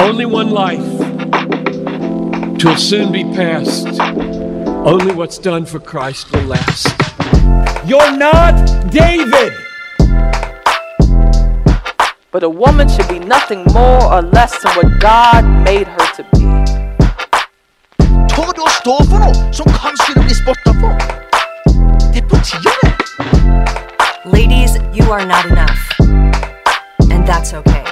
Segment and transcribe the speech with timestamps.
[0.00, 0.88] Only one life.
[2.58, 4.00] Twill soon be past.
[4.00, 6.88] Only what's done for Christ will last.
[7.86, 8.54] You're not
[8.90, 9.52] David!
[12.32, 16.22] But a woman should be nothing more or less than what God made her to
[16.32, 16.46] be.
[18.32, 20.96] Tør du å stå for noe som kanskje blir spotta for?
[22.08, 22.76] Det er på tide.
[24.24, 25.82] Ladies, you are not enough.
[27.12, 27.89] And that's okay.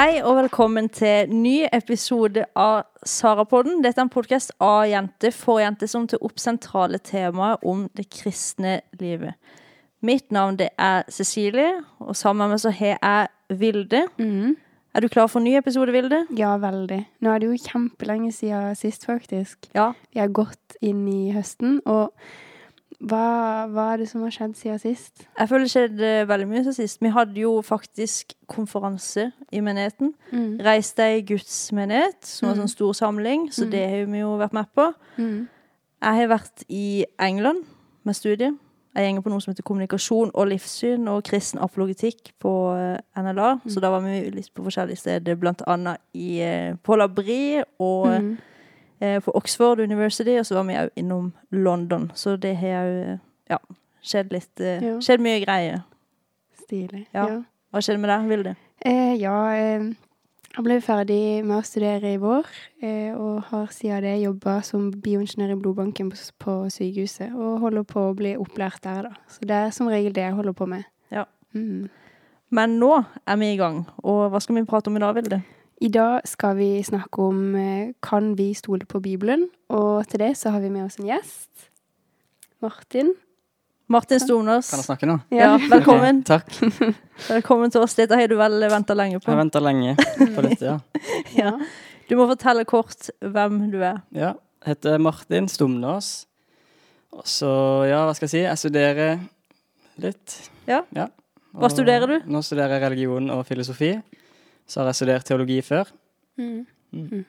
[0.00, 3.82] Hei og velkommen til ny episode av Sarapodden.
[3.84, 8.06] Dette er en podkast av jenter for jenter som tar opp sentrale temaer om det
[8.08, 9.36] kristne livet.
[10.00, 14.06] Mitt navn det er Cecilie, og sammen med meg så har jeg Vilde.
[14.16, 16.22] Er du klar for en ny episode, Vilde?
[16.32, 17.02] Ja, veldig.
[17.20, 19.68] Nå er det jo kjempelenge siden sist, faktisk.
[19.76, 19.90] Ja.
[20.14, 22.16] Vi har gått inn i høsten, og
[23.00, 25.22] hva, hva er det som har skjedd siden sist?
[25.38, 27.00] Jeg føler det skjedde veldig mye siden sist.
[27.00, 30.12] Vi hadde jo faktisk konferanse i menigheten.
[30.32, 30.58] Mm.
[30.66, 34.34] Reis deg Guds menighet, som var en sånn stor samling, så det har vi jo
[34.40, 34.90] vært med på.
[35.16, 35.46] Mm.
[36.00, 37.64] Jeg har vært i England
[38.04, 38.58] med studiet.
[38.96, 43.60] Jeg gjenger på noe som heter kommunikasjon og livssyn og kristen apologetikk på eh, NLA.
[43.70, 48.08] Så da var vi litt på forskjellige steder, blant annet i, eh, på Labri og
[48.10, 48.32] Mm.
[48.32, 48.46] eh,
[49.00, 52.10] på Oxford University, og så var vi òg innom London.
[52.14, 53.20] Så det har òg
[53.50, 53.58] ja,
[54.04, 54.98] skjedd litt eh, Ja.
[55.02, 55.82] Skjedd mye greier.
[56.66, 57.06] Stilig.
[57.14, 57.26] Ja.
[57.26, 57.40] Ja.
[57.70, 58.54] Hva skjedde med deg, Vilde?
[58.86, 59.90] Eh, ja eh,
[60.50, 62.48] jeg ble ferdig med å studere i vår,
[62.82, 67.86] eh, og har siden det jobba som bioingeniør i blodbanken på, på sykehuset, og holder
[67.86, 69.28] på å bli opplært der, da.
[69.30, 70.88] Så det er som regel det jeg holder på med.
[71.14, 71.28] Ja.
[71.54, 71.86] Mm.
[72.50, 75.38] Men nå er vi i gang, og hva skal vi prate om i dag, Vilde?
[75.80, 80.34] I dag skal vi snakke om eh, kan vi stole på Bibelen, og til det
[80.36, 81.70] så har vi med oss en gjest.
[82.60, 83.14] Martin.
[83.90, 84.68] Martin Stornås.
[84.70, 85.16] Kan jeg snakke nå?
[85.34, 86.20] Ja, velkommen.
[86.20, 86.92] Okay, takk.
[87.30, 87.96] Velkommen til oss.
[87.98, 89.32] Dette har du vel venta lenge Jeg på.
[89.32, 89.96] har venta lenge
[90.36, 90.76] på dette, ja.
[91.40, 91.54] Ja.
[92.10, 94.02] Du må fortelle kort hvem du er.
[94.16, 94.34] ja.
[94.60, 96.26] Jeg heter Martin Stumnås.
[97.16, 97.48] Og så,
[97.88, 98.40] ja, hva skal jeg si?
[98.44, 99.14] Jeg studerer
[100.04, 100.34] litt.
[100.68, 100.82] Ja.
[100.92, 101.06] ja.
[101.56, 102.26] Hva studerer du?
[102.28, 103.94] Nå studerer jeg religion og filosofi.
[104.70, 105.88] Så har jeg studert teologi før.
[106.38, 107.24] Mm.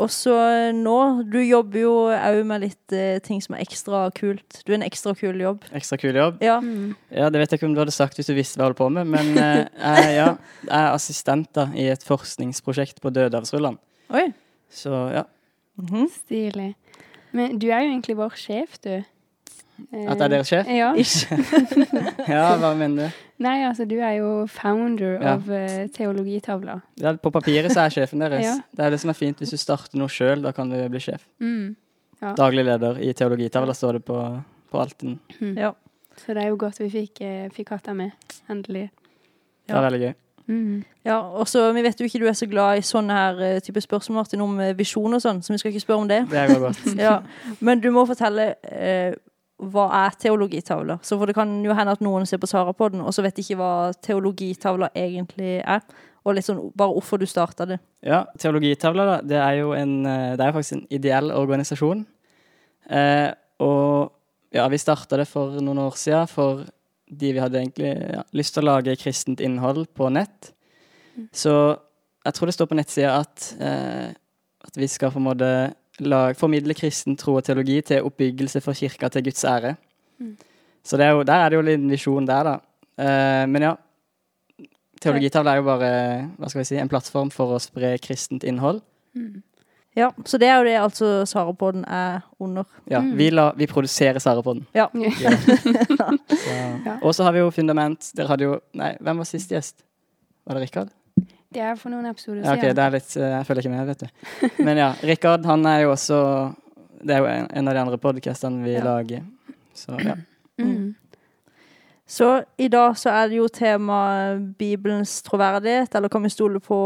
[0.00, 0.32] Og så
[0.76, 0.96] nå
[1.28, 4.60] Du jobber jo òg med litt eh, ting som er ekstra kult.
[4.66, 5.64] Du er en ekstra kul jobb.
[5.76, 6.40] Ekstra kul jobb.
[6.44, 6.58] Ja.
[6.62, 6.94] Mm.
[7.14, 8.80] Ja, Det vet jeg ikke om du hadde sagt hvis du visste hva jeg holder
[8.80, 10.28] på med, men eh, jeg, ja,
[10.66, 13.80] jeg er assistent da, i et forskningsprosjekt på Dødehavsrullene.
[14.14, 14.26] Oi.
[14.70, 15.24] Så ja.
[15.80, 16.06] Mhm.
[16.12, 16.70] Stilig.
[17.36, 18.92] Men du er jo egentlig vår sjef, du.
[18.98, 20.70] Eh, At jeg er deres sjef?
[20.70, 20.92] Ja.
[20.98, 21.38] Ikke.
[22.34, 23.26] Ja, hva mener du?
[23.40, 25.34] Nei, altså, du er jo founder Ja.
[25.34, 26.80] av uh, teologitavla.
[27.00, 28.44] Ja, på papiret så er jeg sjefen deres.
[28.50, 28.56] Ja.
[28.76, 29.38] Det er det som er fint.
[29.40, 31.24] Hvis du starter noe sjøl, da kan du bli sjef.
[31.40, 31.76] Mm.
[32.20, 32.34] Ja.
[32.36, 34.18] Daglig leder i teologitavla står det på,
[34.70, 35.18] på Alten.
[35.56, 35.72] Ja.
[36.20, 38.34] Så det er jo godt vi fikk, eh, fikk hatt deg med.
[38.52, 38.90] Endelig.
[39.66, 40.12] Det er veldig gøy.
[40.50, 40.84] Mm.
[41.06, 41.20] ja.
[41.20, 43.80] Og så Vi vet jo ikke du er så glad i sånne her eh, type
[43.80, 46.24] spørsmål Martin, om eh, visjon og sånn, så vi skal ikke spørre om det.
[46.28, 46.98] Det.
[47.06, 47.20] Ja.
[47.60, 49.14] Men du må fortelle eh,
[49.60, 51.00] hva er teologitavler?
[51.04, 53.24] Så for det kan jo hende at noen ser på Sara på den, og så
[53.24, 53.72] vet ikke hva
[54.04, 55.82] teologitavler egentlig er.
[56.24, 57.78] Og litt sånn bare hvorfor du starta det.
[58.04, 62.04] Ja, teologitavler, da, det er jo en, eh, det er faktisk en ideell organisasjon.
[62.90, 63.28] Eh,
[63.64, 64.10] og
[64.52, 68.64] ja, vi starta det for noen år siden fordi vi hadde egentlig ja, lyst til
[68.64, 70.52] å lage kristent innhold på nett.
[71.36, 71.54] Så
[72.24, 74.10] jeg tror det står på nettsida at, eh,
[74.66, 75.50] at vi skal på en måte
[76.00, 79.74] lag, formidle kristen tro og teologi til oppbyggelse for kirka til Guds ære.
[80.84, 82.56] Så det er jo, der er det jo en visjon der, da.
[83.00, 83.74] Uh, men ja.
[85.00, 85.90] Teologitavla er jo bare
[86.36, 88.82] hva skal vi si, en plattform for å spre kristent innhold.
[89.96, 92.64] Ja, Så det er jo det altså Sara på den er under.
[92.88, 94.66] Ja, vi, la, vi produserer Sarapodden.
[94.76, 94.86] Ja.
[94.92, 96.16] Så-
[97.02, 98.12] Og så har vi jo Fundament.
[98.16, 99.82] Dere hadde jo Nei, hvem var sist gjest?
[100.46, 100.88] Var det Rikard?
[101.50, 103.86] Det er for noen episoder Ja, okay, det er litt eh, Jeg følger ikke med,
[103.90, 104.64] vet du.
[104.64, 106.18] Men ja, Rikard, han er jo også
[107.02, 108.84] Det er jo en, en av de andre podkastene vi Ja.
[108.86, 109.24] lager.
[109.74, 110.14] Så ja.
[110.60, 110.94] Mm.
[112.10, 112.28] Så
[112.58, 116.78] i dag så er det jo tema Bibelens troverdighet, eller kan vi stole på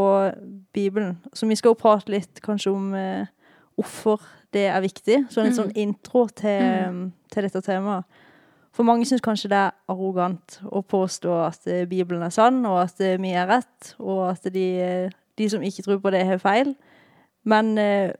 [0.73, 1.17] Bibelen?
[1.33, 3.25] Så vi skal jo prate litt kanskje om eh,
[3.75, 4.21] hvorfor
[4.53, 5.23] det er viktig.
[5.33, 8.05] Så en litt sånn intro til, til dette temaet.
[8.75, 12.81] For mange syns kanskje det er arrogant å påstå at eh, Bibelen er sann, og
[12.81, 16.25] at eh, vi er rett, og at de, eh, de som ikke tror på det,
[16.27, 16.73] har feil.
[17.45, 17.75] Men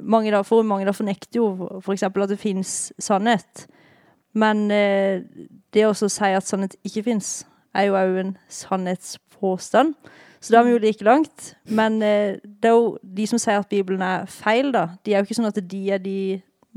[0.06, 1.48] mange da, for mange da fornekter jo
[1.80, 2.04] f.eks.
[2.06, 3.63] at det fins sannhet.
[4.38, 7.31] Men det å si at sannhet ikke fins,
[7.74, 9.96] er jo òg en sannhetspåstand.
[10.38, 11.56] Så da er vi jo like langt.
[11.66, 14.92] Men det er jo de som sier at Bibelen er feil, da.
[15.01, 16.19] De er jo ikke sånn at de er de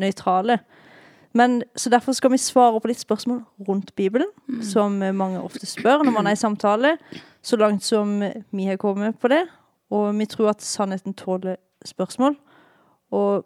[0.01, 0.57] nøytrale.
[1.37, 4.31] Men, så derfor skal vi svare på litt spørsmål rundt Bibelen,
[4.65, 6.97] som eh, mange ofte spør når man er i samtale,
[7.43, 9.45] så langt som vi har kommet på det.
[9.91, 12.37] Og vi tror at sannheten tåler spørsmål.
[13.11, 13.45] Og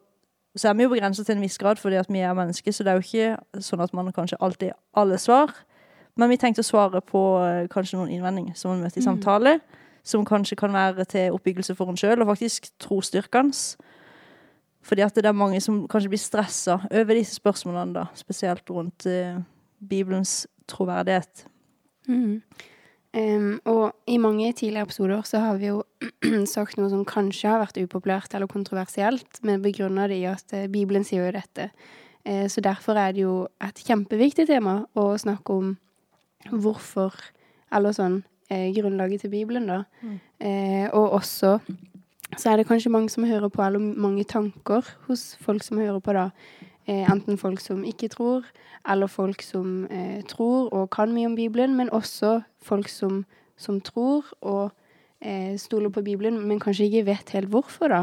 [0.57, 2.85] så er vi jo begrenset til en viss grad fordi at vi er mennesker, så
[2.85, 5.55] det er jo ikke sånn at man kanskje alltid alle svar.
[6.17, 9.57] Men vi tenkte å svare på eh, kanskje noen innvendinger som man møter i samtale,
[10.05, 13.87] som kanskje kan være til oppbyggelse for en sjøl, og faktisk trosstyrkende.
[14.83, 19.07] Fordi at det er mange som kanskje blir stressa over disse spørsmålene, da, spesielt rundt
[19.07, 19.39] uh,
[19.79, 21.47] Bibelens troverdighet.
[22.09, 22.43] Mm.
[23.13, 25.83] Um, og i mange tidligere episoder så har vi jo
[26.55, 30.71] sagt noe som kanskje har vært upopulært eller kontroversielt, men begrunner det i at eh,
[30.73, 31.69] Bibelen sier jo dette.
[32.27, 35.75] Uh, så derfor er det jo et kjempeviktig tema å snakke om
[36.51, 37.15] hvorfor,
[37.71, 39.83] eller sånn, grunnlaget til Bibelen, da.
[40.43, 41.55] Eh, og også
[42.37, 46.01] så er det kanskje mange som hører på, eller mange tanker hos folk som hører
[46.01, 46.31] på, da.
[46.89, 48.45] Eh, enten folk som ikke tror,
[48.89, 53.25] eller folk som eh, tror og kan mye om Bibelen, men også folk som,
[53.57, 54.73] som tror og
[55.23, 58.01] eh, stoler på Bibelen, men kanskje ikke vet helt hvorfor, da.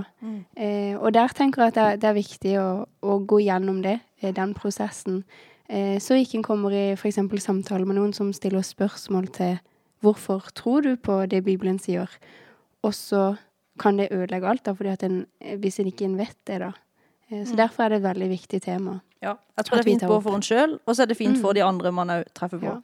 [0.55, 2.69] Eh, og der tenker jeg at det, er- det er viktig å,
[3.01, 5.23] å gå gjennom det, eh, den prosessen.
[5.69, 7.19] Eh, så ikke en kommer i f.eks.
[7.43, 9.59] samtale med noen som stiller spørsmål til
[10.01, 12.07] hvorfor tror du på det Bibelen sier,
[12.83, 13.35] og så
[13.79, 16.59] kan det ødelegge alt, da, fordi at en, eh, hvis en ikke en vet det,
[16.59, 16.71] da.
[17.31, 18.99] Eh, Så derfor er det et veldig viktig tema.
[19.21, 21.37] Ja, jeg tror det er fint både for en sjøl, og så er det fint
[21.41, 21.55] for Mm.
[21.55, 22.65] de andre man òg treffer på.
[22.65, 22.79] Ja.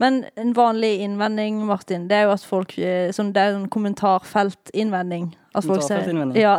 [0.00, 2.72] Men en vanlig innvending, Martin, det er jo at folk
[3.14, 5.34] sånn, Det er en kommentarfeltinnvending.
[5.54, 6.02] At folk ser
[6.34, 6.56] ja.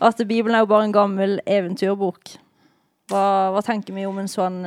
[0.00, 2.36] At Bibelen er jo bare en gammel eventyrbok.
[3.10, 4.62] Hva, hva tenker vi om en sånn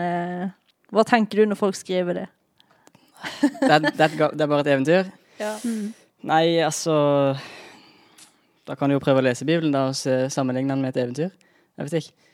[0.91, 2.27] Hva tenker du når folk skriver det?
[3.41, 5.09] Det, er, det, er det er bare et eventyr?
[5.39, 5.55] Ja.
[6.23, 7.35] Nei, altså
[8.69, 11.01] Da kan du jo prøve å lese Bibelen da, og se, sammenligne den med et
[11.03, 11.31] eventyr.
[11.79, 12.27] Jeg vet ikke.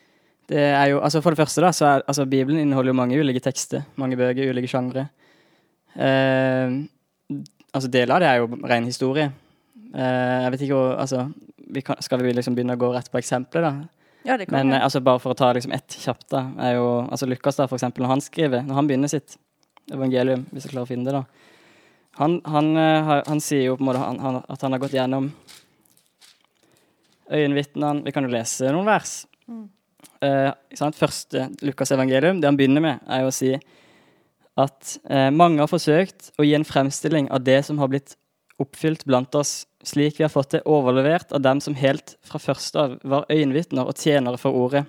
[0.51, 3.17] Det er jo, altså For det første, da, så er altså Bibelen inneholder jo mange
[3.17, 3.85] ulike tekster.
[3.97, 5.07] Mange bøker, ulike sjangre.
[5.95, 6.75] Eh,
[7.71, 9.29] altså Deler av det er jo ren historie.
[9.95, 11.25] Eh, jeg vet ikke hvor, altså
[11.75, 13.73] vi kan, Skal vi liksom begynne å gå rett på eksempler, da?
[14.25, 14.77] Ja, det kan Men vi.
[14.77, 17.67] eh, altså bare for å ta liksom ett kjapt, da, er jo altså Lukas, da,
[17.71, 19.37] for eksempel, når han skriver, når han begynner sitt
[19.93, 21.25] evangelium, hvis jeg klarer å finne det, da
[22.17, 25.31] Han, han, han, han sier jo på en måte at han har gått gjennom
[27.31, 29.25] øyenvitnene Vi kan jo lese noen vers.
[30.21, 30.51] Eh.
[30.95, 33.53] Første Lukas evangelium, det han begynner med, er jo å si
[34.55, 38.15] at eh, mange har forsøkt å gi en fremstilling av det som har blitt
[38.61, 42.79] oppfylt blant oss, slik vi har fått det overlevert av dem som helt fra første
[42.79, 44.85] av var øyenvitner og tjenere for ordet.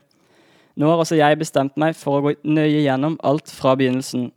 [0.77, 4.31] Nå har også jeg bestemt meg for å gå nøye gjennom alt fra begynnelsen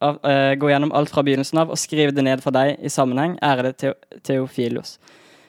[0.00, 2.92] av, eh, gå gjennom alt fra begynnelsen av og skrive det ned for deg i
[2.92, 4.22] sammenheng, ærede Theofilos.
[4.24, 4.98] Theofilos.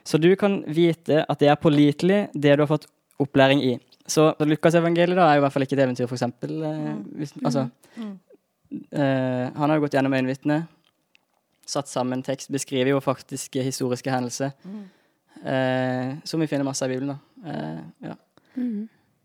[0.07, 2.87] Så du kan vite at det er pålitelig, det du har fått
[3.19, 3.73] opplæring i.
[4.07, 6.53] Så Lukasevangeliet er jo i hvert fall ikke et eventyr, for eksempel.
[6.63, 7.65] Eh, hvis, altså,
[7.99, 10.69] eh, han har jo gått gjennom øyenvitnet,
[11.67, 14.53] satt sammen tekst, beskriver jo faktiske historiske hendelser,
[15.43, 17.17] eh, som vi finner masse av i Bibelen.
[17.17, 17.51] da.
[17.51, 18.15] Eh, ja.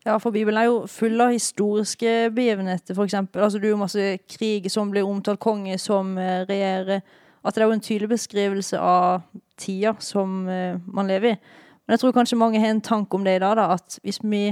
[0.02, 3.44] Ja, for Bibelen er jo full av historiske begivenheter, for eksempel.
[3.44, 7.02] Altså, det er jo masse krig som blir omtalt, konge som regjerer.
[7.44, 9.23] At det er jo en tydelig beskrivelse av
[9.62, 11.37] tida som eh, man lever i.
[11.82, 14.20] Men jeg tror kanskje mange har en tanke om det i dag, da, at hvis,
[14.23, 14.49] vi,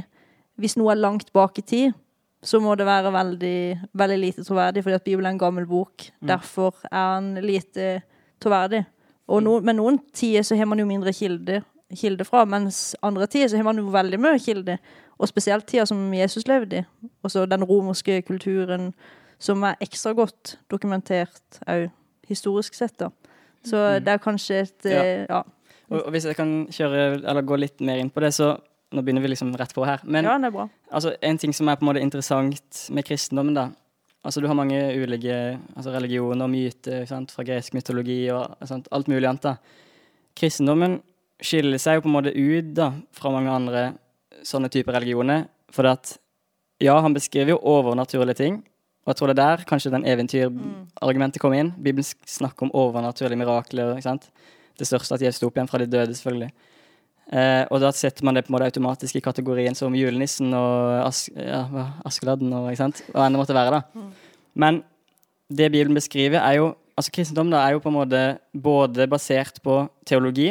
[0.58, 1.98] hvis noe er langt bak i tid,
[2.42, 3.58] så må det være veldig,
[4.00, 6.06] veldig lite troverdig, fordi at Bibelen er en gammel bok.
[6.24, 8.00] Derfor er den lite
[8.40, 8.84] troverdig.
[9.28, 11.60] Og no, med noen tider så har man jo mindre kilde,
[11.94, 14.78] kilde fra, mens andre tider så har man jo veldig mye kilde.
[15.20, 16.84] Og spesielt tida som Jesus levde i.
[17.22, 18.90] Og så den romerske kulturen
[19.40, 21.90] som er ekstra godt dokumentert òg
[22.30, 23.10] historisk sett, da.
[23.66, 25.02] Så det er kanskje et Ja.
[25.02, 25.42] eh, ja.
[25.90, 28.52] Og, og hvis jeg kan kjøre, eller gå litt mer inn på det, så
[28.92, 30.00] nå begynner vi liksom rett på her.
[30.04, 30.68] Men ja, det er bra.
[30.92, 33.68] altså, en ting som er på en måte interessant med kristendommen, da
[34.22, 37.30] Altså, du har mange ulike altså, religioner og myter sant?
[37.32, 38.86] fra gresk mytologi og sant?
[38.92, 39.40] alt mulig annet.
[39.40, 39.54] da.
[40.36, 40.98] Kristendommen
[41.40, 43.84] skiller seg jo på en måte ut da, fra mange andre
[44.44, 45.46] sånne typer religioner.
[45.72, 46.18] For at
[46.84, 48.60] ja, han beskriver jo overnaturlige ting.
[49.04, 51.72] Og jeg tror det er der kanskje den eventyrargumentet kom inn.
[51.76, 53.94] Bibelen snakker om overnaturlige mirakler.
[53.96, 54.28] ikke sant?
[54.78, 56.50] Det største at Jesus sto opp igjen fra de døde, selvfølgelig.
[57.30, 61.04] Eh, og da setter man det på en måte automatisk i kategorien som julenissen og
[61.04, 61.62] As ja,
[62.08, 63.02] Askeladden og ikke sant?
[63.14, 63.78] hva enn det måtte være.
[63.78, 64.06] da.
[64.58, 64.82] Men
[65.46, 69.62] det Bibelen beskriver, er jo altså kristendom da, er jo på en måte både basert
[69.62, 70.50] på teologi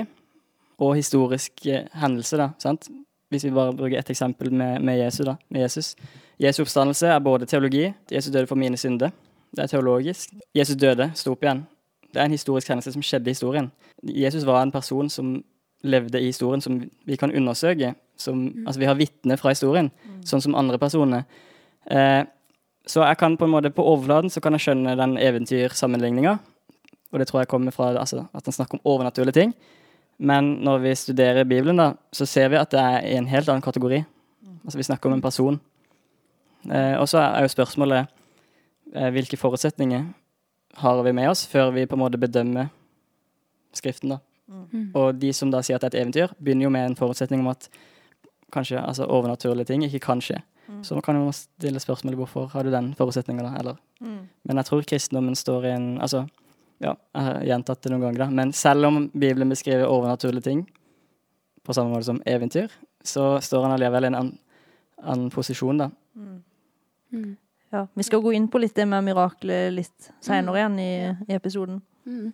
[0.79, 1.67] og historisk
[1.99, 2.39] hendelse.
[2.39, 2.89] da, sant?
[3.29, 5.95] Hvis vi bare bruker ett eksempel med, med, Jesus, da, med Jesus.
[6.39, 7.89] Jesu oppstandelse er både teologi.
[8.11, 9.11] Jesus døde for mine synder.
[9.55, 10.33] Det er teologisk.
[10.55, 11.65] Jesus døde, sto opp igjen.
[12.13, 13.71] Det er en historisk hendelse som skjedde i historien.
[14.03, 15.43] Jesus var en person som
[15.83, 17.93] levde i historien, som vi kan undersøke.
[18.17, 19.91] som Altså, vi har vitner fra historien,
[20.25, 21.23] sånn som andre personer.
[21.89, 22.23] Eh,
[22.85, 26.39] så jeg kan på en måte, på overflaten så kan jeg skjønne den eventyrsammenligninga.
[27.11, 29.53] Og det tror jeg kommer fra altså, at han snakker om overnaturlige ting.
[30.19, 33.49] Men når vi studerer Bibelen, da, så ser vi at det er i en helt
[33.49, 34.03] annen kategori.
[34.65, 35.59] Altså Vi snakker om en person.
[36.67, 38.09] Eh, og så er jo spørsmålet
[38.95, 40.07] eh, hvilke forutsetninger
[40.83, 42.69] har vi med oss før vi på en måte bedømmer
[43.73, 44.09] Skriften.
[44.09, 44.17] da.
[44.97, 47.43] Og de som da sier at det er et eventyr, begynner jo med en forutsetning
[47.43, 47.67] om at
[48.51, 50.39] kanskje altså overnaturlige ting ikke kan skje.
[50.81, 53.53] Så man kan jo stille spørsmålet hvorfor har du den forutsetninga, da?
[53.59, 53.77] Eller.
[54.43, 56.27] Men jeg tror kristendommen står i en Altså,
[56.81, 58.29] ja, jeg har gjentatt det noen ganger, da.
[58.29, 60.67] Men selv om Bibelen beskriver overnaturlige ting
[61.63, 62.69] på samme måte som eventyr,
[63.03, 64.37] så står han allikevel i en annen,
[65.03, 65.89] annen posisjon, da.
[67.69, 70.93] Ja, vi skal gå inn på litt det med miraklet litt seinere igjen i,
[71.29, 71.81] i episoden.
[72.09, 72.31] Mm.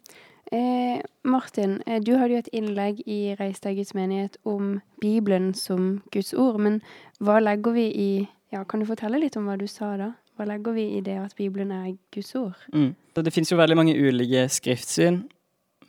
[0.52, 6.04] Eh, Martin, eh, du hadde jo et innlegg i Reistad Guds menighet om Bibelen som
[6.14, 6.60] Guds ord.
[6.62, 6.80] Men
[7.20, 8.12] hva legger vi i
[8.54, 10.12] Ja, kan du fortelle litt om hva du sa da?
[10.38, 12.54] Hva legger vi i det at Bibelen er Guds ord?
[12.72, 12.94] Mm.
[13.18, 15.24] Det finnes jo veldig mange ulike skriftsyn.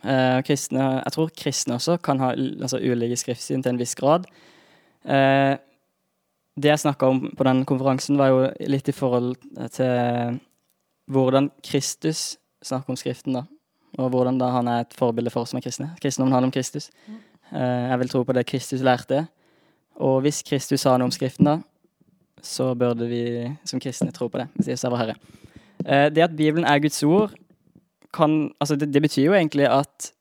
[0.03, 4.27] Eh, kristne, jeg tror kristne også kan ha altså, ulike skriftsyn til en viss grad.
[5.05, 5.55] Eh,
[6.57, 8.41] det jeg snakka om på den konferansen, var jo
[8.73, 9.37] litt i forhold
[9.77, 10.41] til
[11.13, 13.45] hvordan Kristus snakker om Skriften, da.
[14.01, 15.93] Og hvordan da han er et forbilde for oss som er kristne.
[16.03, 16.91] Kristendommen handler om Kristus.
[17.53, 19.27] Eh, jeg vil tro på det Kristus lærte.
[19.97, 21.57] Og hvis Kristus sa noe om Skriften, da,
[22.45, 23.23] så burde vi
[23.65, 24.49] som kristne tro på det.
[24.57, 25.17] Hvis Jesus er vår Herre.
[25.85, 27.33] Eh, det at Bibelen er Guds ord,
[28.13, 30.13] kan Altså, det, det betyr jo egentlig at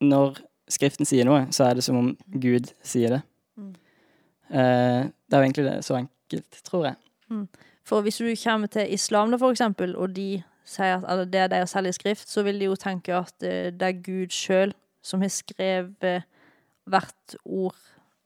[0.00, 3.22] når Skriften sier noe, så er det som om Gud sier det.
[4.50, 6.94] Eh, det er jo egentlig det, så enkelt, tror jeg.
[7.86, 11.40] For hvis du kommer til islam, da, for eksempel, og de sier at eller det
[11.40, 14.74] er deres hellige skrift, så vil de jo tenke at eh, det er Gud sjøl
[15.02, 16.22] som har skrevet
[16.90, 17.76] hvert ord,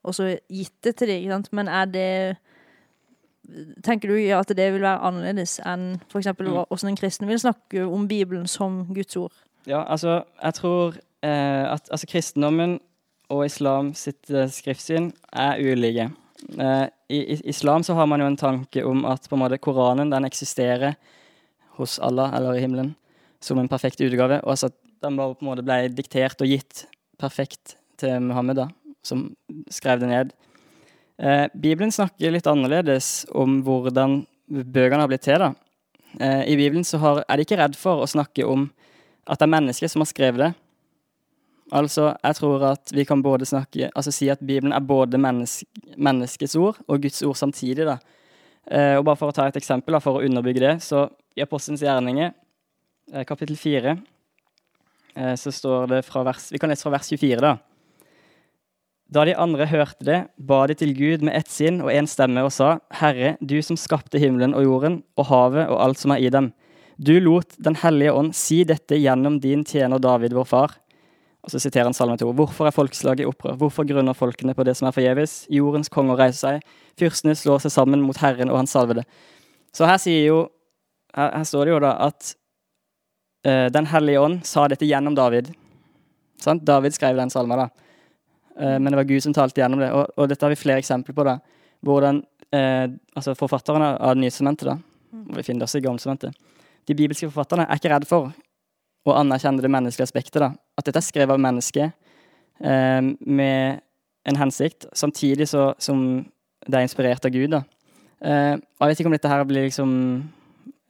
[0.03, 1.53] og så gitt det til dem, ikke sant?
[1.53, 2.37] Men er det
[3.85, 6.65] Tenker du ja, at det vil være annerledes enn for eksempel Mm.
[6.65, 9.33] hvordan en kristen vil snakke om Bibelen som Guds ord?
[9.67, 12.81] Ja, altså, jeg tror eh, at altså, kristendommen
[13.29, 16.11] og islam sitt eh, skriftsyn er ulike.
[16.59, 19.61] Eh, i, I islam så har man jo en tanke om at på en måte
[19.63, 20.97] Koranen den eksisterer
[21.79, 22.95] hos Allah, eller i himmelen,
[23.43, 24.41] som en perfekt utgave.
[24.45, 26.87] Og altså at den bare på en måte ble diktert og gitt
[27.21, 28.69] perfekt til Muhammed, da,
[29.05, 29.29] som
[29.73, 30.33] skrev det ned.
[31.19, 35.41] Eh, Bibelen snakker litt annerledes om hvordan bøkene har blitt til.
[35.41, 35.53] da.
[36.21, 38.69] Eh, I Bibelen så har, er de ikke redd for å snakke om
[39.25, 40.53] at det er mennesker som har skrevet det.
[41.75, 45.67] Altså, jeg tror at vi kan både snakke, altså si at Bibelen er både menneske,
[45.99, 47.87] menneskets ord og Guds ord samtidig.
[47.87, 47.99] da.
[48.71, 51.43] Eh, og bare For å ta et eksempel, da, for å underbygge det, så i
[51.43, 52.33] Apostelens gjerninger,
[53.13, 53.99] eh, kapittel 4,
[55.17, 57.59] eh, så står det fra vers Vi kan lese fra vers 24, da.
[59.11, 62.43] Da de andre hørte det, ba de til Gud med ett sinn og én stemme
[62.43, 66.25] og sa, Herre, du som skapte himmelen og jorden og havet og alt som er
[66.25, 66.53] i dem.
[66.99, 70.71] Du lot Den hellige ånd si dette gjennom din tjener David, vår far.
[71.45, 72.31] Og så siterer han Salme 2.
[72.33, 73.59] Hvorfor er folkeslaget i opprør?
[73.61, 75.43] Hvorfor grunner folkene på det som er forgjeves?
[75.53, 76.77] Jordens konger reiser seg.
[77.01, 79.05] Fyrstene slår seg sammen mot Herren og hans salvede.
[79.77, 80.45] Så her sier jo
[81.15, 82.33] Her, her står det jo da at
[83.47, 85.53] uh, Den hellige ånd sa dette gjennom David.
[86.43, 86.65] Sant?
[86.67, 87.69] David skrev den salmen, da.
[88.59, 89.93] Uh, men det var Gud som talte gjennom det.
[89.95, 91.29] Og, og dette har vi flere eksempler på.
[91.29, 91.37] da.
[91.87, 92.19] Hvordan
[92.57, 94.79] uh, altså forfatterne av Nytestamentet, da,
[95.29, 96.35] og vi finner det også i Gammeltestamentet
[96.89, 98.33] De bibelske forfatterne er ikke redd for
[99.13, 100.41] å anerkjenne det menneskelige aspektet.
[100.41, 100.53] da.
[100.79, 103.83] At dette er skrevet av mennesker eh, med
[104.25, 106.25] en hensikt, samtidig så, som
[106.65, 107.51] det er inspirert av Gud.
[107.53, 107.63] da.
[108.25, 109.91] Eh, og Jeg vet ikke om dette her blir liksom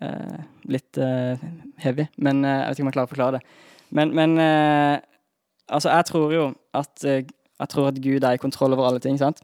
[0.02, 1.40] eh, litt eh,
[1.82, 3.42] heavy, men eh, jeg vet ikke om jeg klarer å forklare det.
[3.94, 4.98] Men, men eh,
[5.68, 9.18] altså, jeg tror jo at jeg tror at Gud er i kontroll over alle ting.
[9.18, 9.42] sant?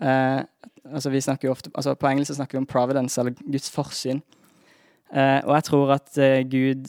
[0.00, 4.22] Altså vi snakker jo ofte, altså På engelsk snakker vi om providence, eller Guds forsyn.
[5.12, 6.16] Og jeg tror at
[6.48, 6.88] Gud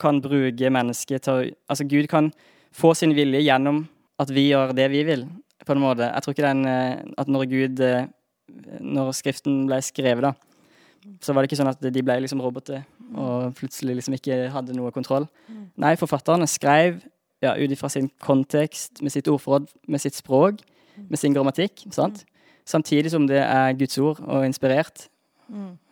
[0.00, 2.30] kan bruke mennesket til å Altså Gud kan
[2.72, 3.84] få sin vilje gjennom
[4.20, 5.24] at vi gjør det vi vil,
[5.66, 6.06] på en måte.
[6.08, 8.08] Jeg tror ikke den eh, At når Gud eh,
[8.80, 10.34] Når Skriften ble skrevet, da,
[11.22, 12.82] så var det ikke sånn at de ble liksom roboter
[13.16, 15.26] og plutselig liksom ikke hadde noe kontroll.
[15.80, 17.00] Nei, forfatterne skrev
[17.42, 20.60] ja, ut ifra sin kontekst, med sitt ordforråd, med sitt språk,
[21.08, 21.86] med sin grammatikk.
[21.94, 22.24] sant?
[22.68, 25.08] Samtidig som det er Guds ord og inspirert.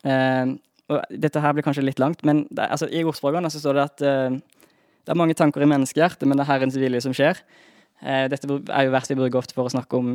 [0.04, 0.54] Eh,
[0.88, 3.85] og dette her blir kanskje litt langt, men det, altså, i ordspråkene så står det
[3.85, 4.38] at uh,
[5.04, 7.40] det er mange tanker i menneskehjertet, men det er Herrens vilje som skjer.
[8.00, 10.14] Uh, dette er jo vers vi bruker ofte for å snakke om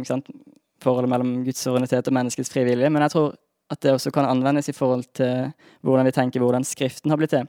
[0.84, 3.36] forholdet mellom Guds suverenitet og menneskets frivillige, men jeg tror
[3.74, 5.53] at det også kan anvendes i forhold til
[5.86, 7.48] hvordan vi tenker hvordan Skriften har blitt til.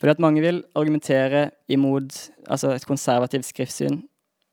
[0.00, 2.14] Fordi at mange vil argumentere imot
[2.48, 3.98] altså et konservativt skriftsyn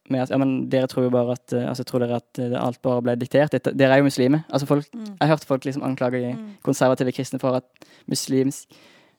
[0.09, 2.53] med at ja, men dere tror jo bare at eh, altså tror dere at eh,
[2.59, 3.55] alt bare ble diktert.
[3.65, 4.43] Dere er jo muslimer.
[4.49, 5.05] Altså folk, Mm.
[5.05, 7.63] Jeg har hørt folk liksom anklage konservative kristne for at
[8.07, 8.69] muslimsk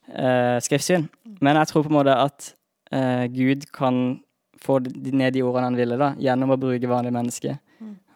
[0.08, 1.08] eh, skriftsyn.
[1.40, 2.54] Men jeg tror på en måte at
[2.92, 4.20] eh, Gud kan
[4.62, 7.58] få de, ned de ordene han ville, da, gjennom å bruke vanlige mennesker.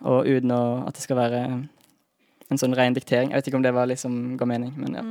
[0.01, 1.41] Og uten å, at det skal være
[2.51, 3.31] en sånn ren diktering.
[3.31, 5.03] Jeg vet ikke om det var liksom ga mening, men ja.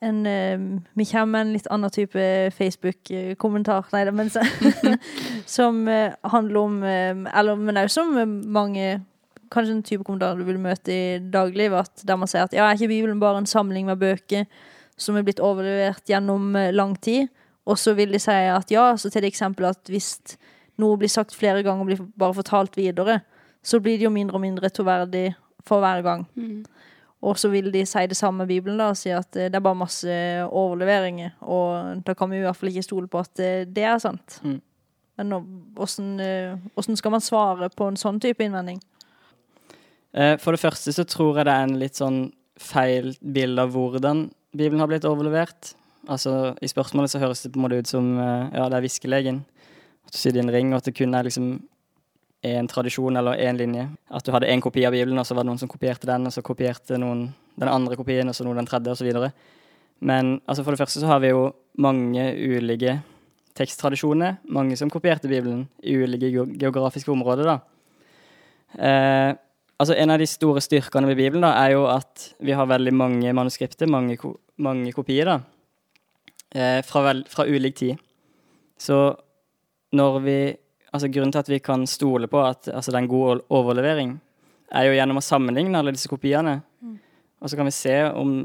[0.00, 0.58] En, eh,
[0.92, 2.22] vi kommer med en litt annen type
[2.56, 4.30] Facebook-kommentar, nei da, men
[5.56, 9.02] som eh, handler om eh, Eller, men også som mange
[9.52, 12.78] Kanskje en type kommentar du vil møte i dagliglivet, der man sier at ja, er
[12.78, 14.44] ikke Bibelen bare en samling med bøker
[15.00, 17.26] som er blitt overlevert gjennom lang tid?
[17.66, 20.36] Og så vil de si at ja, så til det eksempelet at hvis
[20.78, 23.18] noe blir sagt flere ganger og blir bare fortalt videre,
[23.58, 25.32] så blir det jo mindre og mindre troverdig
[25.66, 26.24] for hver gang.
[27.20, 29.58] Og så vil de si det samme med Bibelen da, og si at eh, det
[29.58, 30.12] er bare masse
[30.46, 31.34] overleveringer.
[31.44, 34.38] Og da kan vi i hvert fall ikke stole på at eh, det er sant.
[34.44, 34.60] Mm.
[35.20, 35.34] Men
[35.76, 38.80] åssen eh, skal man svare på en sånn type innvending?
[40.10, 42.16] For det første så tror jeg det er en litt sånn
[42.58, 45.68] feil bilde av hvordan Bibelen har blitt overlevert.
[46.10, 49.38] Altså, I spørsmålet så høres det på en måte ut som ja, det er viskelegen.
[50.08, 51.52] At du sitter i en ring, og at det kun er liksom
[52.42, 53.88] én tradisjon eller én linje.
[54.10, 56.26] At du hadde én kopi av Bibelen, og så var det noen som kopierte den,
[56.26, 57.28] og så kopierte noen
[57.60, 59.30] den andre kopien, og så noen den tredje, osv.
[60.00, 63.00] Men altså, for det første så har vi jo mange ulike
[63.58, 64.38] teksttradisjoner.
[64.48, 67.58] Mange som kopierte Bibelen i ulike geografiske områder, da.
[68.78, 69.34] Eh,
[69.80, 72.94] altså En av de store styrkene ved Bibelen da, er jo at vi har veldig
[72.94, 75.40] mange manuskripter, mange, ko mange kopier, da,
[76.54, 77.98] eh, fra, fra ulik tid.
[78.78, 79.16] Så
[79.92, 80.40] når vi
[80.90, 84.16] Altså Grunnen til at vi kan stole på at altså, det er en god overlevering,
[84.70, 86.60] er jo gjennom å sammenligne alle disse kopiene.
[87.40, 88.42] Og så kan vi se om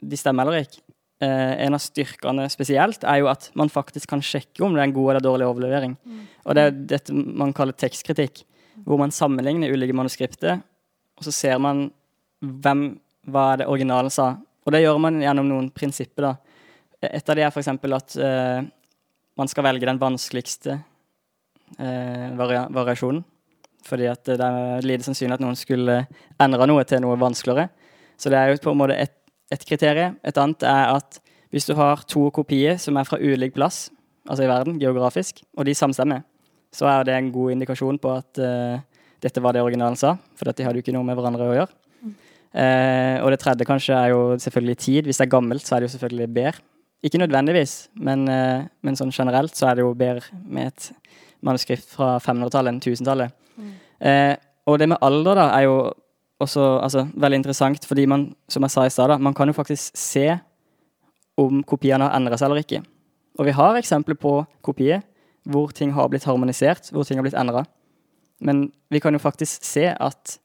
[0.00, 0.82] de stemmer eller ikke.
[1.20, 4.88] Eh, en av styrkene spesielt er jo at man faktisk kan sjekke om det er
[4.88, 5.96] en god eller dårlig overlevering.
[6.46, 8.46] Og det er dette man kaller tekstkritikk
[8.86, 10.62] hvor man sammenligner ulike manuskripter,
[11.18, 11.90] og så ser man
[12.40, 12.94] hvem,
[13.28, 14.30] hva er det originalen sa.
[14.64, 16.30] Og det gjør man gjennom noen prinsipper.
[16.30, 16.32] da.
[17.02, 17.68] Et av de er f.eks.
[17.68, 18.62] at eh,
[19.36, 20.78] man skal velge den vanskeligste
[21.78, 23.22] variasjonen.
[23.86, 26.02] Fordi at det er lite sannsynlig at noen skulle
[26.42, 27.70] endre noe til noe vanskeligere.
[28.20, 29.14] Så det er jo på en måte et,
[29.52, 30.18] et kriterium.
[30.26, 33.88] Et annet er at hvis du har to kopier som er fra ulik plass,
[34.28, 36.22] altså i verden, geografisk, og de samstemmer,
[36.70, 38.82] så er det en god indikasjon på at eh,
[39.22, 41.74] dette var det originalen sa, for de hadde jo ikke noe med hverandre å gjøre.
[42.50, 45.08] Eh, og det tredje kanskje er jo selvfølgelig tid.
[45.08, 46.64] Hvis det er gammelt, så er det jo selvfølgelig bedre.
[47.06, 50.90] Ikke nødvendigvis, men, eh, men sånn generelt så er det jo bedre med et
[51.46, 53.34] manuskript fra 500-tallet enn 1000-tallet.
[54.00, 54.34] Eh,
[54.68, 55.74] og det med alder da er jo
[56.40, 59.96] også altså, veldig interessant, fordi man, som jeg sa i stad, man kan jo faktisk
[59.98, 60.38] se
[61.40, 62.82] om kopiene har endret seg eller ikke.
[63.38, 65.04] Og vi har eksempler på kopier
[65.48, 67.64] hvor ting har blitt harmonisert, hvor ting har blitt endra.
[68.44, 70.36] Men vi kan jo faktisk se at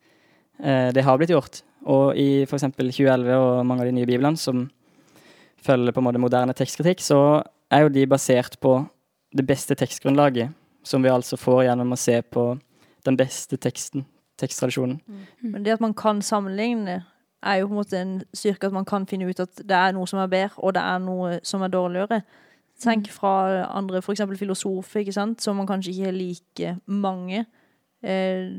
[0.64, 1.62] eh, det har blitt gjort.
[1.86, 2.68] Og i f.eks.
[2.76, 4.66] 2011 og mange av de nye biblene som
[5.66, 7.20] følger på en måte moderne tekstkritikk, så
[7.74, 8.78] er jo de basert på
[9.36, 10.54] det beste tekstgrunnlaget,
[10.86, 12.46] som vi altså får gjennom å se på
[13.06, 14.06] den beste teksten,
[14.42, 15.00] teksttradisjonen.
[15.42, 17.04] Men det at man kan sammenligne,
[17.46, 19.92] er jo på en måte en styrke at man kan finne ut at det er
[19.94, 22.22] noe som er bedre, og det er noe som er dårligere.
[22.82, 23.34] Tenk fra
[23.70, 24.24] andre, f.eks.
[24.40, 27.44] filosofer, ikke sant, som man kanskje ikke har like mange
[28.04, 28.58] eh,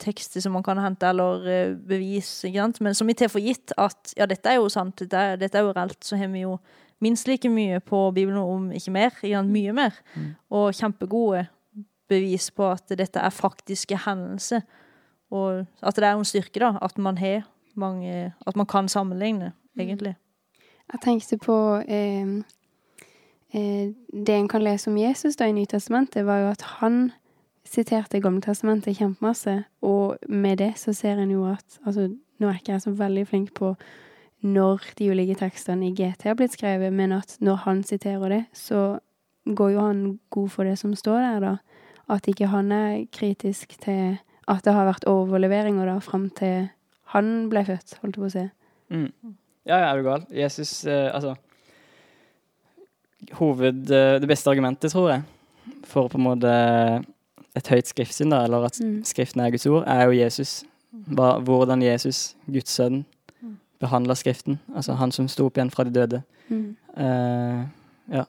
[0.00, 3.44] tekster som man kan hente, eller eh, bevis, ikke sant, men som vi tar for
[3.44, 6.32] gitt at ja, dette er jo sant, dette er, dette er jo reelt, så har
[6.32, 6.56] vi jo
[7.00, 9.98] minst like mye på Bibelen, om ikke mer, mye mer,
[10.50, 11.46] og kjempegode
[12.08, 14.60] bevis på at dette er faktiske hendelser.
[15.30, 16.76] Og at det er en styrke, da.
[16.82, 17.42] At man har
[17.74, 20.16] mange At man kan sammenligne, egentlig.
[20.92, 22.26] Jeg tenkte på eh,
[23.54, 23.92] eh,
[24.26, 27.12] Det en kan lese om Jesus da i Nytestamentet, var jo at han
[27.64, 32.72] siterte Gamletestamentet kjempemasse, og med det så ser en jo at Altså, nå er ikke
[32.72, 33.74] jeg så veldig flink på
[34.44, 38.42] når de ulike tekstene i GT har blitt skrevet, men at når han siterer det,
[38.52, 38.98] så
[39.46, 41.54] går jo han god for det som står der, da.
[42.12, 46.68] At ikke han er kritisk til at det har vært overleveringer da fram til
[47.14, 48.44] han ble født, holdt jeg på å si.
[48.94, 49.34] Mm.
[49.66, 50.22] Ja, ja, er du gal?
[50.30, 51.32] Jesus eh, Altså
[53.34, 55.24] Hoved eh, Det beste argumentet, tror jeg,
[55.82, 56.52] for på en måte
[57.56, 59.00] et høyt skriftsyn, da, eller at Mm.
[59.08, 60.64] Skriften er Guds ord, er jo Jesus.
[60.92, 63.04] Hva, hvordan Jesus, Guds sønn,
[63.82, 64.60] behandler Skriften.
[64.74, 66.22] Altså han som sto opp igjen fra de døde.
[66.48, 66.76] Mm.
[66.96, 67.66] Uh,
[68.12, 68.24] ja.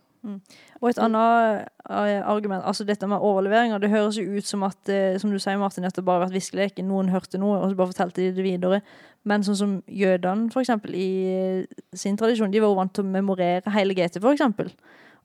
[0.82, 4.90] Og et annet eh, argument, altså dette med overleveringer, det høres jo ut som at,
[4.92, 6.82] eh, som du sier, Martin, at det bare har vært viskelek.
[6.86, 8.82] Noen hørte noe, og så bare fortalte de det videre.
[9.28, 13.14] Men sånn som jødene, for eksempel, i sin tradisjon, de var jo vant til å
[13.16, 14.74] memorere hele GT, for eksempel.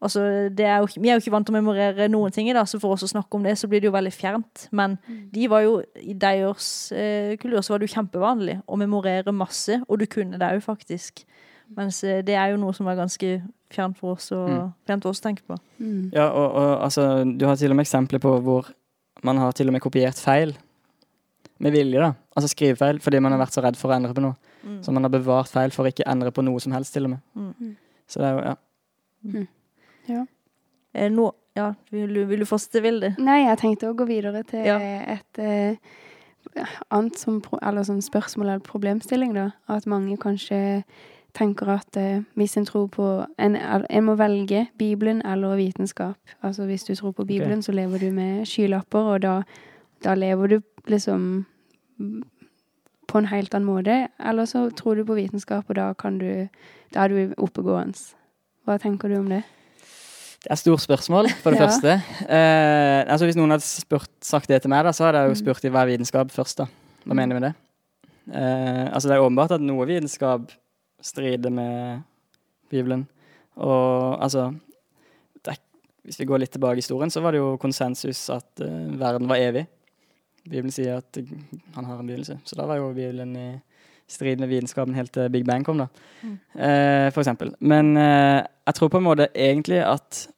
[0.02, 2.64] Altså, det er jo, vi er jo ikke vant til å memorere noen ting, da,
[2.66, 4.64] så for oss å snakke om det, så blir det jo veldig fjernt.
[4.74, 4.96] Men
[5.30, 9.78] de var jo, i deres eh, kultur så var det jo kjempevanlig å memorere masse,
[9.86, 11.22] og du kunne det òg, faktisk.
[11.78, 13.30] Mens eh, det er jo noe som er ganske
[13.72, 14.72] fjernt for oss å, Mm.
[14.90, 15.56] fjernt for oss å tenke på.
[15.78, 16.10] Mm.
[16.12, 17.06] Ja, og, og altså,
[17.38, 18.72] du har til og med eksempler på hvor
[19.22, 20.56] man har til og med kopiert feil.
[21.62, 22.10] Med vilje, da.
[22.34, 24.34] Altså skrivefeil, fordi man har vært så redd for å endre på noe.
[24.66, 24.80] Mm.
[24.82, 27.14] Så man har bevart feil for å ikke endre på noe som helst, til og
[27.14, 27.22] med.
[27.38, 27.76] Mm.
[28.10, 28.56] Så det er jo, ja.
[30.08, 30.26] Er
[31.08, 33.10] det noe Ja, vil du, vil du fortsette, Vilde?
[33.20, 34.78] Nei, jeg tenkte å gå videre til Ja.
[34.80, 35.76] et eh,
[36.90, 39.50] annet som, pro- eller sånn spørsmål eller problemstilling, da.
[39.68, 40.82] At mange kanskje
[41.36, 46.16] tenker at eh, hvis en tror på en, en må velge Bibelen eller vitenskap.
[46.42, 49.42] Altså hvis du tror på Bibelen, så lever du med skylapper, og da,
[50.04, 51.44] da lever du liksom
[53.12, 54.08] på en helt annen måte.
[54.24, 56.48] Eller så tror du på vitenskap, og da kan du
[56.94, 57.96] Da er du oppegående.
[58.64, 59.42] Hva tenker du om det?
[60.42, 61.66] Det er et stort spørsmål, for det Ja.
[61.68, 61.92] første.
[62.26, 65.38] Eh, altså Hvis noen hadde spurt, sagt det til meg, da, så hadde jeg jo
[65.44, 66.59] spurt i hva er vitenskap først.
[66.64, 66.66] da.
[67.07, 67.55] Hva mener du med det?
[68.35, 70.50] Eh, altså Det er åpenbart at noe vitenskap
[71.02, 72.02] strider med
[72.70, 73.07] Bibelen.
[73.57, 74.48] Og altså
[75.44, 75.59] det er,
[76.05, 79.28] Hvis vi går litt tilbake i historien, så var det jo konsensus at uh, verden
[79.31, 79.66] var evig.
[80.42, 81.18] Bibelen sier at
[81.76, 82.40] han har en begynnelse.
[82.44, 83.48] Så da var jo Bibelen i
[84.08, 85.88] strid med vitenskapen helt til Big Bang kom, da.
[86.22, 87.54] Eh, for eksempel.
[87.60, 90.28] Men eh, jeg tror på en måte egentlig at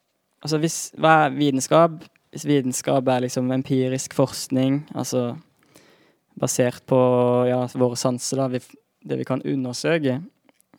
[0.44, 2.02] Altså hvis Hva er vitenskap?
[2.30, 5.38] Hvis vitenskap er liksom empirisk forskning, altså
[6.36, 6.98] basert på
[7.48, 8.60] ja, våre sanser, da, vi,
[9.08, 10.18] det vi kan undersøke,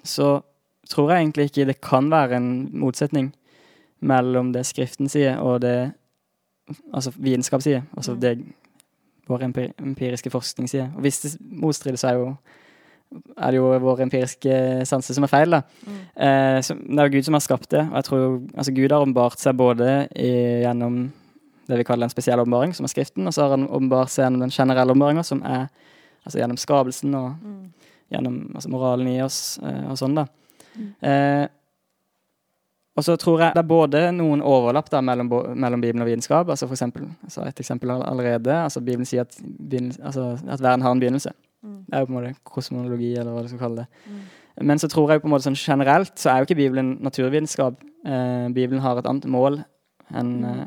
[0.03, 0.41] så
[0.89, 3.31] tror jeg egentlig ikke det kan være en motsetning
[3.99, 5.93] mellom det Skriften sier, og det
[6.93, 7.81] altså vitenskap sier.
[7.97, 8.37] Altså det
[9.27, 10.91] vår empiriske forskning sier.
[10.95, 12.35] Og hvis det motstrider, så er, jo,
[13.35, 15.55] er det jo vår empiriske sanser som er feil.
[15.57, 15.61] da.
[16.15, 18.25] Eh, så det er jo Gud som har skapt det, og jeg tror
[18.55, 20.31] altså Gud har åpenbart seg både i,
[20.65, 21.05] gjennom
[21.65, 24.27] det vi kaller en spesiell åpenbaring, som er Skriften, og så har han åpenbart seg
[24.27, 25.67] gjennom den generelle åpenbaringa, som er
[26.25, 27.29] altså gjennom skapelsen og
[28.13, 30.27] gjennom altså, moralen i oss eh, og sånn, da.
[31.01, 31.45] Eh,
[32.95, 36.49] og så tror jeg det er både noen overlapp da mellom, mellom Bibelen og vitenskap.
[36.49, 38.53] altså for eksempel, altså Et eksempel allerede.
[38.55, 39.35] altså Bibelen sier at,
[40.01, 41.31] altså, at verden har en begynnelse.
[41.85, 44.15] Det er jo på en måte kosmologi, eller hva du skal kalle det.
[44.65, 47.81] Men så tror jeg på en måte sånn generelt så er jo ikke Bibelen naturvitenskap.
[48.07, 49.59] Eh, Bibelen har et annet mål
[50.15, 50.65] enn eh,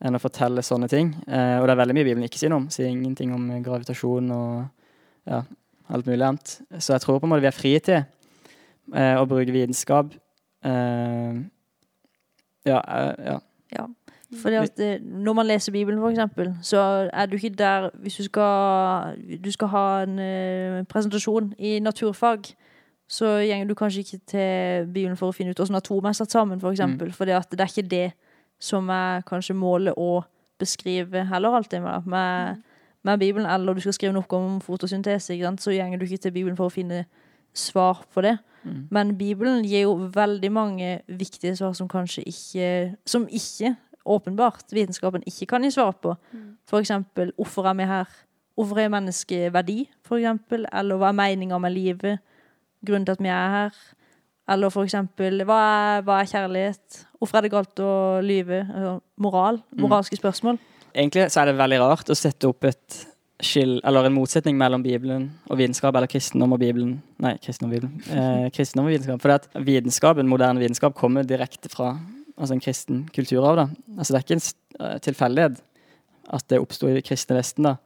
[0.00, 1.12] enn å fortelle sånne ting.
[1.28, 2.70] Eh, og det er veldig mye Bibelen ikke sier noe om.
[2.72, 5.42] Sier ingenting om eh, gravitasjon og ja,
[5.92, 6.54] alt mulig annet.
[6.78, 10.14] Så jeg tror på en måte vi er fri til eh, å bruke vitenskap.
[10.64, 11.42] Eh,
[12.70, 13.38] ja, eh,
[13.76, 13.86] ja.
[14.42, 16.78] Fordi at det, når man leser Bibelen, for eksempel, så
[17.12, 22.38] er du ikke der Hvis du skal, du skal ha en uh, presentasjon i naturfag,
[23.08, 26.30] så gjenger du kanskje ikke til Bibelen for å finne ut hvordan atomer er satt
[26.30, 27.12] sammen, for eksempel.
[27.12, 28.12] Fordi at det er ikke det
[28.62, 30.22] som er kanskje målet å
[30.60, 32.62] beskrive heller alltid med, med,
[33.02, 33.50] med Bibelen.
[33.50, 36.74] Eller du skal skrive noe om fotosyntese, så gjenger du ikke til Bibelen for å
[36.74, 37.04] finne
[37.56, 38.36] svar på det.
[38.92, 42.66] Men Bibelen gir jo veldig mange viktige svar som kanskje ikke
[43.06, 43.74] Som ikke,
[44.06, 46.16] åpenbart, vitenskapen ikke kan gi svar på.
[46.68, 48.18] For eksempel, hvorfor er vi her?
[48.54, 50.66] Hvorfor er mennesket verdi, for eksempel?
[50.72, 52.18] Eller hva er meninga med livet?
[52.86, 53.78] Grunnen til at vi er her?
[54.50, 57.04] Eller for eksempel, hva er, hva er kjærlighet?
[57.18, 57.92] Hvorfor er det galt å
[58.24, 58.64] lyve?
[59.16, 59.60] Moral?
[59.78, 60.58] Moralske spørsmål?
[60.90, 63.04] Egentlig så er det veldig rart å sette opp et
[63.40, 66.96] skill, eller en motsetning mellom Bibelen og vitenskap, eller kristendom og Bibelen.
[67.22, 68.00] Nei, kristendom og Bibelen.
[68.10, 69.22] Eh, kristendom og vitenskap.
[69.22, 71.94] For at vitenskapen, moderne vitenskap kommer direkte fra
[72.40, 73.56] altså en kristen kulturarv.
[73.56, 73.96] da.
[73.98, 75.62] Altså Det er ikke en eh, tilfeldighet
[76.30, 77.64] at det oppsto i det kristne Vesten.
[77.64, 77.76] da.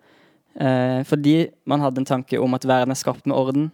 [0.55, 3.73] Eh, fordi man hadde en tanke om at verden er skapt med orden.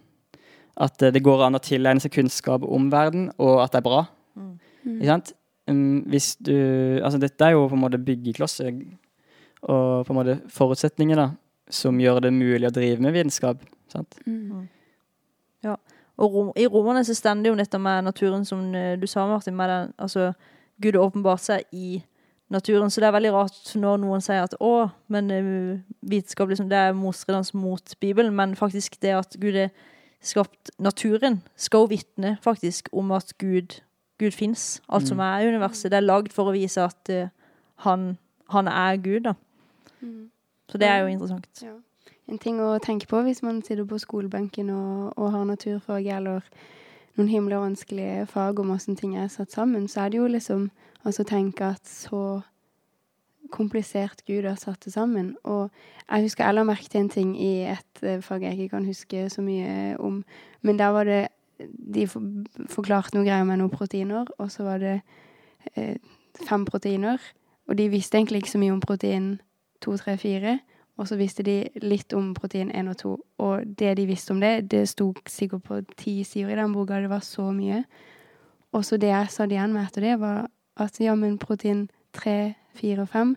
[0.77, 3.89] At eh, det går an å tilegne seg kunnskap om verden, og at det er
[3.89, 4.05] bra.
[4.85, 5.33] Ikke sant?
[5.69, 6.55] Um, hvis du
[7.03, 8.71] Altså, dette er jo på en måte byggeklosser
[9.61, 11.27] og på en måte forutsetninger da,
[11.69, 13.61] som gjør det mulig å drive med vitenskap.
[13.93, 14.17] Sant?
[16.21, 19.25] Og rom, i romerne så stender det jo dette med naturen, som eh, du sa,
[19.29, 19.55] Martin.
[19.57, 20.31] Med den, altså,
[20.81, 22.01] Gud åpenbart seg i
[22.51, 22.91] naturen.
[22.91, 25.45] Så det er veldig rart når noen sier at å, men eh,
[26.01, 28.35] vitenskap liksom, det er motstridende mot Bibelen.
[28.35, 29.71] Men faktisk det at Gud har
[30.21, 33.79] skapt naturen, skal jo vitne faktisk om at Gud,
[34.21, 34.81] Gud fins.
[34.89, 35.89] Alt som er i universet.
[35.91, 37.31] Det er lagd for å vise at uh,
[37.87, 38.11] han,
[38.53, 39.33] han er Gud, da.
[40.69, 41.63] Så det er jo interessant.
[41.63, 41.73] Ja.
[42.31, 46.45] En ting å tenke på hvis man sitter på skolebenken og, og har naturfag eller
[47.17, 50.69] noen himla vanskelige fag om hvordan ting er satt sammen, så er det jo liksom
[51.03, 52.41] altså tenke at så
[53.51, 55.35] komplisert Gud har satt det sammen.
[55.43, 55.69] Og
[56.07, 58.87] jeg husker jeg la merke til en ting i et eh, fag jeg ikke kan
[58.87, 60.23] huske så mye om,
[60.61, 61.27] men der var det
[61.93, 64.95] De forklarte noe greier med noen proteiner, og så var det
[65.77, 65.99] eh,
[66.47, 67.21] fem proteiner.
[67.69, 69.27] Og de visste egentlig ikke så mye om protein
[69.85, 70.55] 2, 3, 4.
[70.99, 73.11] Og så visste de litt om protein 1 og 2.
[73.45, 76.99] Og det de visste om det, det sto sikkert på ti sider i den boka.
[77.01, 77.83] Det var så mye.
[78.71, 80.47] Og så det jeg satt igjen med etter det, var
[80.79, 83.35] at ja, men protein 3, 4 og 5,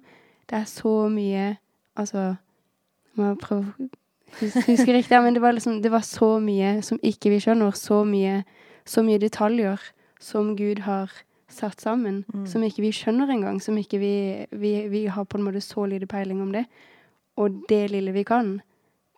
[0.50, 1.56] det er så mye
[1.94, 3.88] Altså, jeg må prøve å
[4.40, 7.70] huske riktig, men det var liksom Det var så mye som ikke vi skjønner.
[7.70, 8.40] Så mye,
[8.84, 9.78] så mye detaljer
[10.18, 11.12] som Gud har
[11.48, 13.60] satt sammen, som ikke vi skjønner engang.
[13.62, 16.64] Som ikke vi, vi Vi har på en måte så lite peiling om det.
[17.36, 18.60] Og det lille vi kan,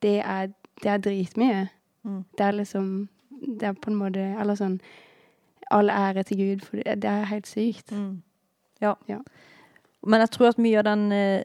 [0.03, 0.47] det er,
[0.83, 1.69] det er dritmye.
[2.03, 2.25] Mm.
[2.39, 4.81] Det er liksom Det er på en måte Eller sånn
[5.71, 7.93] All ære til Gud, for det, det er helt sykt.
[7.93, 8.23] Mm.
[8.81, 8.93] Ja.
[9.09, 9.19] Ja.
[10.07, 11.43] Men jeg tror at mye av den eh,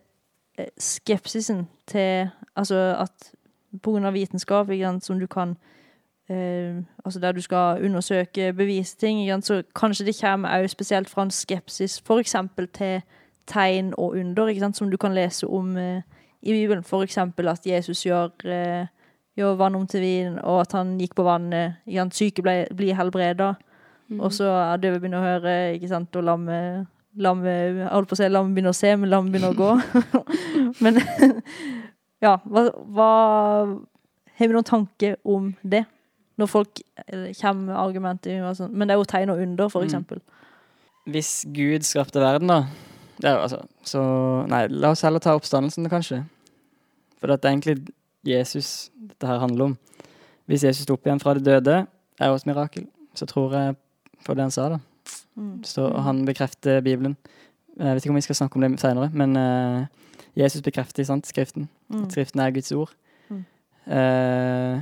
[0.78, 3.32] skepsisen til Altså at
[3.84, 5.56] på grunn av vitenskap, sant, som du kan
[6.30, 11.10] eh, Altså der du skal undersøke, bevise ting, sant, så kanskje det kommer òg spesielt
[11.10, 12.36] fra en skepsis f.eks.
[12.74, 13.02] til
[13.48, 16.02] tegn og under, sant, som du kan lese om eh,
[16.42, 16.84] i Bibelen.
[16.84, 17.18] F.eks.
[17.18, 18.88] at Jesus gjør, eh,
[19.38, 21.78] gjør vann om til vin, og at han gikk på vannet.
[21.94, 23.56] Han syke ble, blir helbreda.
[24.20, 28.20] Og så er døve begynner å høre, ikke sant, og lammet Jeg holdt på å
[28.20, 29.72] si lammet begynner å se, men lammet begynner å gå.
[30.84, 31.00] men
[32.26, 33.10] ja, hva, hva
[34.36, 35.86] Har vi noen tanke om det?
[36.40, 36.80] Når folk
[37.40, 38.72] kommer med argumenter sånn.
[38.74, 39.88] Men det er jo tegn og under, for Mm.
[39.90, 40.22] eksempel.
[41.12, 42.64] Hvis Gud skapte verden, da
[43.20, 44.02] det altså, Så
[44.50, 46.24] nei, la oss heller ta oppstandelsen, kanskje.
[47.20, 47.76] For det er egentlig
[48.26, 49.78] Jesus dette her handler om.
[50.50, 51.88] Hvis Jesus sto opp igjen fra de døde,
[52.20, 52.88] er jo et mirakel.
[53.16, 53.76] Så tror jeg
[54.26, 54.80] på det han sa, da.
[55.36, 55.64] Mm.
[55.64, 57.16] Så han bekrefter Bibelen.
[57.78, 59.86] Jeg vet ikke om vi skal snakke om det senere, men uh,
[60.38, 61.70] Jesus bekrefter sant, Skriften.
[61.90, 62.04] Mm.
[62.04, 62.92] At Skriften er Guds ord.
[63.30, 63.46] Mm.
[63.88, 64.82] Uh,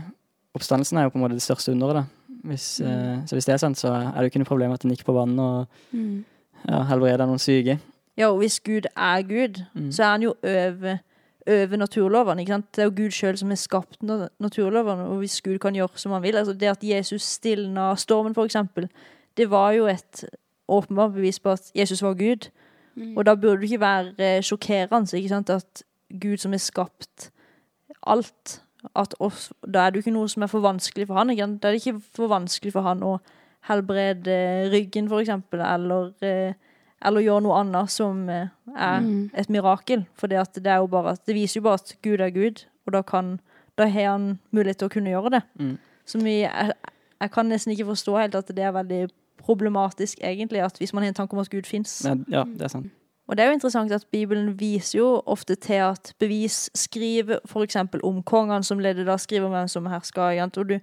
[0.58, 2.02] oppstandelsen er jo på en måte det største underet.
[2.02, 2.34] da.
[2.50, 4.84] Hvis, uh, så hvis det er sant, så er det jo ikke noe problem at
[4.84, 6.26] han gikk på vannet og Mm.
[6.68, 7.80] ja, helbreda noen syke.
[8.20, 9.92] Ja, og hvis Gud er Gud, Mm.
[9.92, 10.98] så er han jo over,
[11.48, 12.42] over naturlovene.
[12.42, 12.76] ikke sant?
[12.76, 14.02] Det er jo Gud sjøl som har skapt
[14.40, 18.36] naturlovene, og hvis Gud kan gjøre som han vil altså Det at Jesus stilna stormen,
[18.36, 18.90] for eksempel,
[19.38, 20.26] det var jo et
[20.68, 22.50] åpenbart bevis på at Jesus var Gud.
[23.16, 25.50] Og da burde det ikke være eh, sjokkerende ikke sant?
[25.50, 25.84] at
[26.22, 27.32] Gud som har skapt
[28.08, 28.62] alt
[28.96, 31.30] at oss, Da er det jo ikke noe som er for vanskelig for han.
[31.30, 31.42] Ikke?
[31.44, 31.62] sant?
[31.64, 33.20] Da er det ikke for vanskelig for han å
[33.70, 36.54] helbrede ryggen, for eksempel, eller, eh,
[37.06, 39.30] eller gjøre noe annet som eh, er Mm.
[39.34, 40.06] et mirakel.
[40.16, 42.94] For det, det, er jo bare, det viser jo bare at Gud er Gud, og
[42.94, 43.40] da, kan,
[43.78, 45.42] da har han mulighet til å kunne gjøre det.
[45.60, 45.78] Mm.
[46.06, 46.74] Som vi, jeg,
[47.22, 49.10] jeg kan nesten ikke forstå helt at det er veldig
[49.40, 52.02] problematisk, egentlig, at hvis man har en tanke om at Gud fins.
[52.06, 52.92] Ja, det er sant.
[53.30, 57.76] Og det er jo interessant at Bibelen viser jo ofte til at bevis skriver f.eks.
[58.04, 60.42] om kongene som leder da, skriver om hvem som hersker.
[60.58, 60.80] Og du,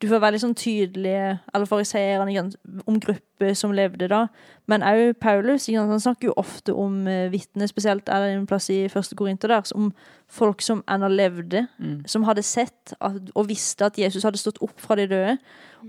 [0.00, 2.44] du får veldig sånn tydelige Eller fariseerne
[2.88, 4.22] om grupper som levde da.
[4.68, 8.68] Men òg Paulus han snakker jo ofte om uh, vitner, spesielt er det en plass
[8.72, 9.90] i første Korinter der, om
[10.30, 12.02] folk som ennå levde, Mm.
[12.06, 15.38] som hadde sett at, og visste at Jesus hadde stått opp fra de døde.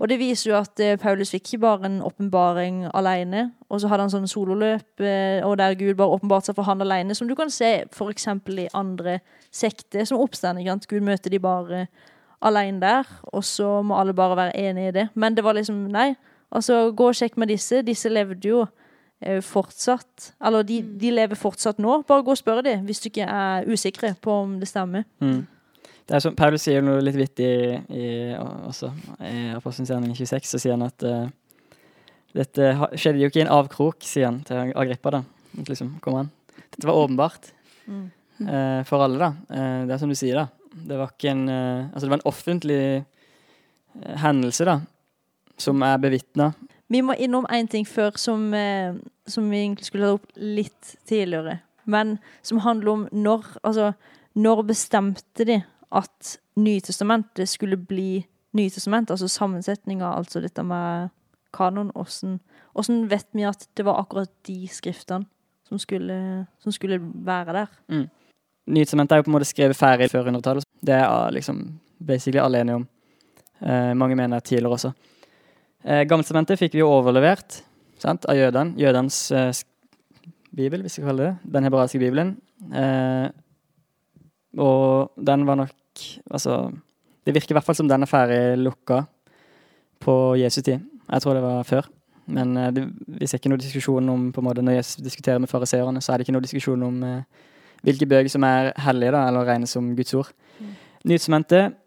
[0.00, 3.88] Og det viser jo at eh, Paulus fikk ikke bare en åpenbaring alene, og så
[3.88, 7.28] hadde han sånn sololøp, eh, og der Gud bare åpenbarte seg for han alene, som
[7.28, 8.26] du kan se f.eks.
[8.26, 9.20] i andre
[9.52, 10.62] sekter som oppstår.
[10.88, 11.86] Gud møter de bare
[12.42, 15.08] alene der, og så må alle bare være enige i det.
[15.14, 16.12] Men det var liksom Nei,
[16.50, 17.82] altså gå og sjekk med disse.
[17.86, 18.64] Disse levde jo
[19.22, 20.32] eh, fortsatt.
[20.44, 22.00] Eller de, de lever fortsatt nå.
[22.08, 25.04] Bare gå og spør dem hvis du ikke er usikre på om det stemmer.
[25.22, 25.44] Mm.
[26.02, 27.48] Det er som Paulus sier noe litt vittig
[27.94, 28.06] i,
[28.66, 28.88] også
[29.22, 31.28] i Apostelens gjerning 26, så sier han at uh,
[32.34, 35.12] dette skjedde jo ikke i en avkrok, sier han til Agrippa.
[35.14, 35.22] da.
[35.68, 36.32] Liksom, kommer han.
[36.72, 37.52] Dette var åpenbart
[37.82, 38.04] Mm.
[38.46, 39.28] uh, for alle, da.
[39.50, 40.44] Uh, det er som du sier, da.
[40.72, 44.78] Det var ikke en eh, Altså, det var en offentlig eh, hendelse, da,
[45.58, 46.52] som er bevitna.
[46.92, 48.94] Vi må innom én ting før som, eh,
[49.26, 51.60] som vi egentlig skulle tatt opp litt tidligere.
[51.84, 53.92] Men som handler om når Altså,
[54.34, 61.08] når bestemte de at Nytestamentet skulle bli Nytestamentet, Altså sammensetninga, altså dette med
[61.52, 61.92] kanon.
[61.94, 62.40] Åssen
[62.74, 65.26] åssen vet vi at det var akkurat de skriftene
[65.68, 67.72] som skulle, som skulle være der?
[68.70, 70.66] Nytestamentet er jo på en måte skrevet ferdig før 100-tallet.
[70.82, 71.64] Det er ah, liksom
[71.98, 72.86] basically alle enige om.
[73.62, 74.92] Eh, mange mener tidligere også.
[75.82, 77.62] Eh, Gammeltestamentet fikk vi jo overlevert
[78.02, 78.76] sant, av jødene.
[78.78, 79.50] Jødenes eh,
[80.54, 81.52] bibel, hvis vi kaller det.
[81.56, 82.36] Den hebraiske bibelen.
[82.70, 83.28] Eh,
[84.62, 85.78] og den var nok
[86.30, 86.70] Altså
[87.26, 89.02] Det virker i hvert fall som den er ferdig lukka
[90.00, 90.80] på Jesu tid.
[91.12, 91.86] Jeg tror det var før.
[92.26, 95.38] Men eh, det, vi ser ikke noe diskusjon om på en måte, Når Jesus diskuterer
[95.38, 97.22] med fariseerne, så er det ikke noe diskusjon om eh,
[97.82, 100.32] hvilke bøker som er hellige, da, eller regnes som Guds ord.
[101.02, 101.78] Nytestamentet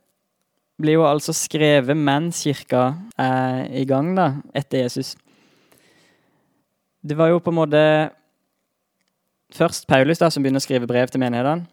[0.82, 5.16] blir jo altså skrevet mens kirka er i gang, da, etter Jesus.
[7.06, 7.82] det var jo på en måte
[9.54, 11.68] først Paulus da, som begynner å skrive brev til menighetene.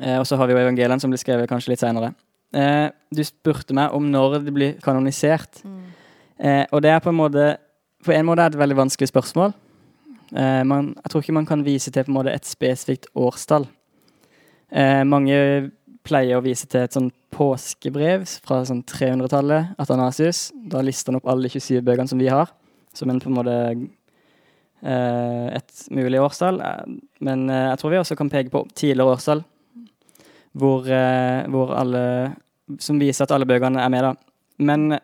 [0.00, 2.12] Eh, og så har vi jo evangeliene som blir skrevet kanskje litt seinere.
[2.54, 5.62] Eh, du spurte meg om når det blir kanonisert.
[6.38, 7.56] Eh, og det er på en måte
[8.02, 9.52] På en måte er det et veldig vanskelig spørsmål.
[10.32, 13.66] Eh, man, jeg tror ikke man kan vise til på en måte et spesifikt årstall.
[14.72, 15.36] Eh, mange
[16.06, 20.50] pleier å vise til et sånn påskebrev fra sånn 300-tallet, Atanasius.
[20.72, 22.50] Da lister han opp alle de 27 bøkene som vi har,
[22.96, 23.56] som en på en måte
[24.82, 26.60] eh, et mulig årstall.
[26.64, 29.44] Eh, Men eh, jeg tror vi også kan peke på tidligere årstall,
[30.52, 32.36] hvor, eh, hvor alle
[32.78, 34.12] Som viser at alle bøkene er med, da.
[34.62, 34.98] Men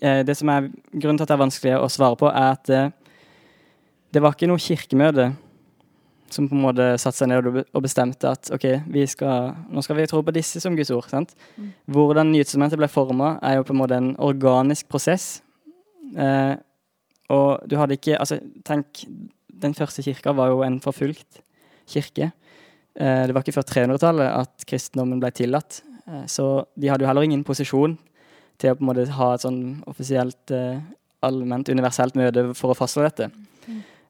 [0.00, 2.70] det som er grunnen til at det er vanskelig å svare på, er at
[4.12, 5.32] det var ikke noe kirkemøte
[6.32, 9.98] som på en måte satte seg ned og bestemte at ok, vi skal, nå skal
[9.98, 11.08] vi tro på disse som Guds ord.
[11.10, 11.34] sant?
[11.92, 15.42] Hvordan Nytestamentet ble forma, er jo på en måte en organisk prosess.
[16.16, 16.54] Eh,
[17.32, 19.04] og du hadde ikke Altså, tenk,
[19.62, 21.42] den første kirka var jo en forfulgt
[21.88, 22.32] kirke.
[22.96, 25.82] Eh, det var ikke før 300-tallet at kristendommen ble tillatt.
[26.06, 27.96] Eh, så de hadde jo heller ingen posisjon
[28.60, 30.82] til å på en måte ha et sånn offisielt, eh,
[31.22, 33.30] allment, universelt møte for å fastslå dette.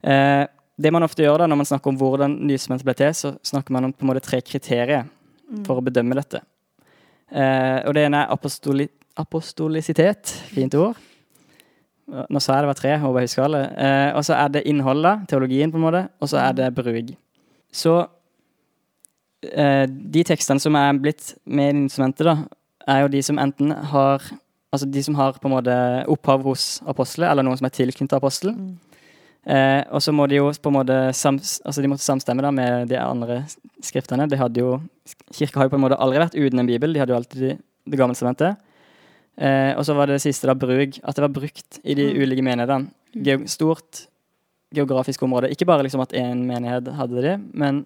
[0.03, 0.45] Eh,
[0.83, 3.75] det man ofte gjør da når man snakker om hvordan nysement ble til, så snakker
[3.75, 5.07] man om på en måte tre kriterier
[5.67, 6.41] for å bedømme dette.
[7.33, 8.89] Eh, og det ene er apostoli
[9.21, 10.31] apostolisitet.
[10.55, 10.97] Fint ord.
[12.09, 13.61] Nå sa jeg det var tre, håper jeg husker alle.
[13.77, 16.03] Eh, og så er det innholdet, teologien, på en måte.
[16.21, 17.13] Og så er det bruk.
[17.73, 17.93] Så
[19.45, 22.39] eh, de tekstene som er blitt med i instrumentet, da,
[22.89, 24.33] er jo de som enten har
[24.73, 25.73] Altså de som har på en måte
[26.09, 28.71] opphav hos apostelet, eller noen som er tilknyttet apostelen.
[29.43, 32.93] Eh, og så må de jo på en måte altså de måtte samstemme da med
[32.93, 33.41] de andre
[33.83, 34.29] skriftene.
[34.31, 34.77] De hadde jo,
[35.35, 36.95] kirka har jo på en måte aldri vært uten en bibel.
[36.95, 38.61] De hadde jo alltid Det gamle sementet.
[39.35, 41.01] Eh, og så var det det siste da bruk.
[41.03, 42.93] At det var brukt i de ulike menighetene.
[43.13, 44.05] Geo stort
[44.73, 45.51] geografisk område.
[45.51, 47.83] Ikke bare liksom at én menighet hadde det, men,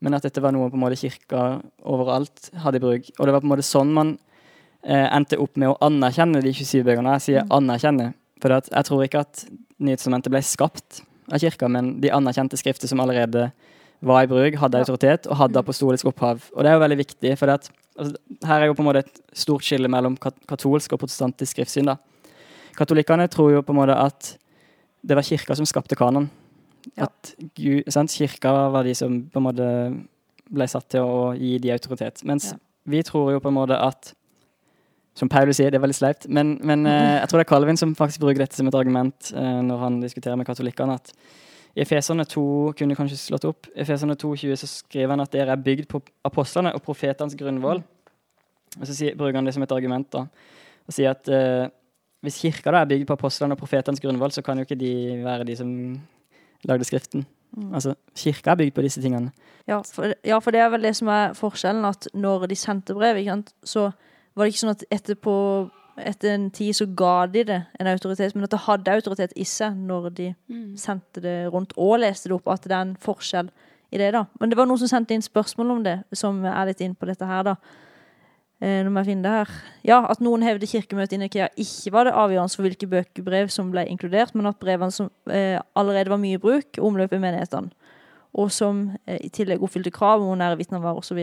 [0.00, 3.10] men at dette var noe på en måte kirka overalt hadde i bruk.
[3.18, 4.16] Og det var på en måte sånn man
[4.82, 7.16] eh, endte opp med å anerkjenne de 27 bøkene.
[7.16, 8.10] Jeg sier anerkjenne,
[8.42, 9.46] for jeg tror ikke at
[9.82, 13.48] Nytestamentet ble skapt av kirka, men de anerkjente skrifter som allerede
[14.04, 16.42] var i bruk, hadde autoritet og hadde apostolisk opphav.
[16.52, 19.04] Og det er jo veldig viktig, for at, altså, her er jo på en måte
[19.06, 21.88] et stort skille mellom kat katolsk og protestantisk skriftsyn.
[21.88, 21.96] da.
[22.76, 24.34] Katolikkene tror jo på en måte at
[25.04, 26.28] det var kirka som skapte kanon.
[27.00, 28.12] At Gud, sant?
[28.12, 29.68] Kirka var de som på en måte
[30.52, 32.24] ble satt til å gi de autoritet.
[32.24, 32.58] Mens Ja.
[32.86, 34.12] vi tror jo på en måte at
[35.14, 37.78] Som Paulus sier, det er veldig sleipt, men, men eh, jeg tror det er Calvin
[37.78, 40.96] som faktisk bruker dette som et argument eh, når han diskuterer med katolikkene.
[40.98, 41.12] at
[41.74, 45.62] i Efeserne 2 kunne kanskje slått opp, Efeserne 2,20 så skriver han at dere er
[45.62, 47.82] bygd på apostlene og profetenes grunnvoll.
[48.80, 50.06] Og så sier, bruker han det som et argument.
[50.12, 50.26] da,
[50.86, 51.70] og sier at eh,
[52.24, 54.92] hvis kirka da er bygd på apostlene og profetenes grunnvoll, så kan jo ikke de
[55.24, 55.70] være de som
[56.64, 57.26] lagde Skriften.
[57.72, 59.30] Altså, Kirka er bygd på disse tingene.
[59.68, 62.96] Ja for, ja, for det er vel det som er forskjellen, at når de sendte
[62.96, 63.20] brev,
[63.62, 63.90] så
[64.34, 65.34] var det ikke sånn at etterpå,
[66.02, 69.46] etter en tid så ga de det en autoritet, men at det hadde autoritet i
[69.46, 70.32] seg når de
[70.80, 73.52] sendte det rundt og leste det opp, at det er en forskjell
[73.94, 74.24] i det, da.
[74.40, 77.06] Men det var noen som sendte inn spørsmål om det, som er litt inn på
[77.06, 77.54] dette her, da.
[78.58, 79.54] Eh, nå må jeg finne det her.
[79.86, 83.70] Ja, at noen hevder kirkemøtet i Nikea ikke var det avgjørende for hvilke bøkebrev som
[83.70, 87.70] ble inkludert, men at brevene som eh, allerede var mye i bruk, omløp i menighetene
[88.34, 91.20] og som eh, i tillegg oppfylte krav om nære vitner var osv.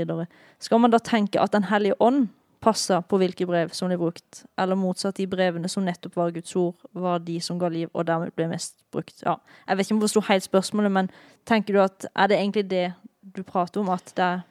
[0.64, 2.30] Skal man da tenke at Den hellige ånd
[2.62, 6.54] passer på hvilke brev som ble brukt, eller motsatt de brevene som nettopp var Guds
[6.60, 9.18] ord, var de som ga liv, og dermed ble mest brukt?
[9.26, 11.12] Ja, Jeg vet ikke om jeg forsto helt spørsmålet, men
[11.46, 12.88] tenker du at er det egentlig det
[13.22, 14.44] du prater om, at det er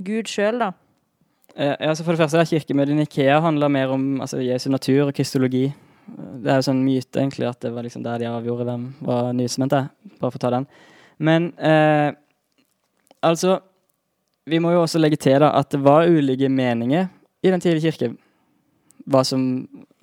[0.00, 0.72] Gud sjøl, da?
[1.54, 4.70] Eh, ja, så for det første, er Kirkemøtet i Ikea handler mer om altså, Jesu
[4.70, 5.68] natur og kristologi.
[6.10, 9.30] Det er jo sånn myte, egentlig, at det var liksom der de avgjorde hvem var
[9.36, 9.90] nytestamentet.
[10.18, 10.66] Bare for å ta den.
[11.18, 12.10] Men eh,
[13.20, 13.60] altså
[14.48, 17.10] Vi må jo også legge til da, at det var ulike meninger
[17.42, 18.10] i den tidlige kirke.
[19.10, 19.42] Hva som,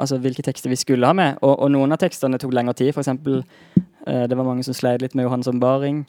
[0.02, 1.38] altså Hvilke tekster vi skulle ha med.
[1.45, 2.89] Og, og noen av tekstene tok lengre tid.
[2.97, 3.43] Eksempel,
[4.08, 6.06] eh, det var mange som sleit litt med Johannes ombaring.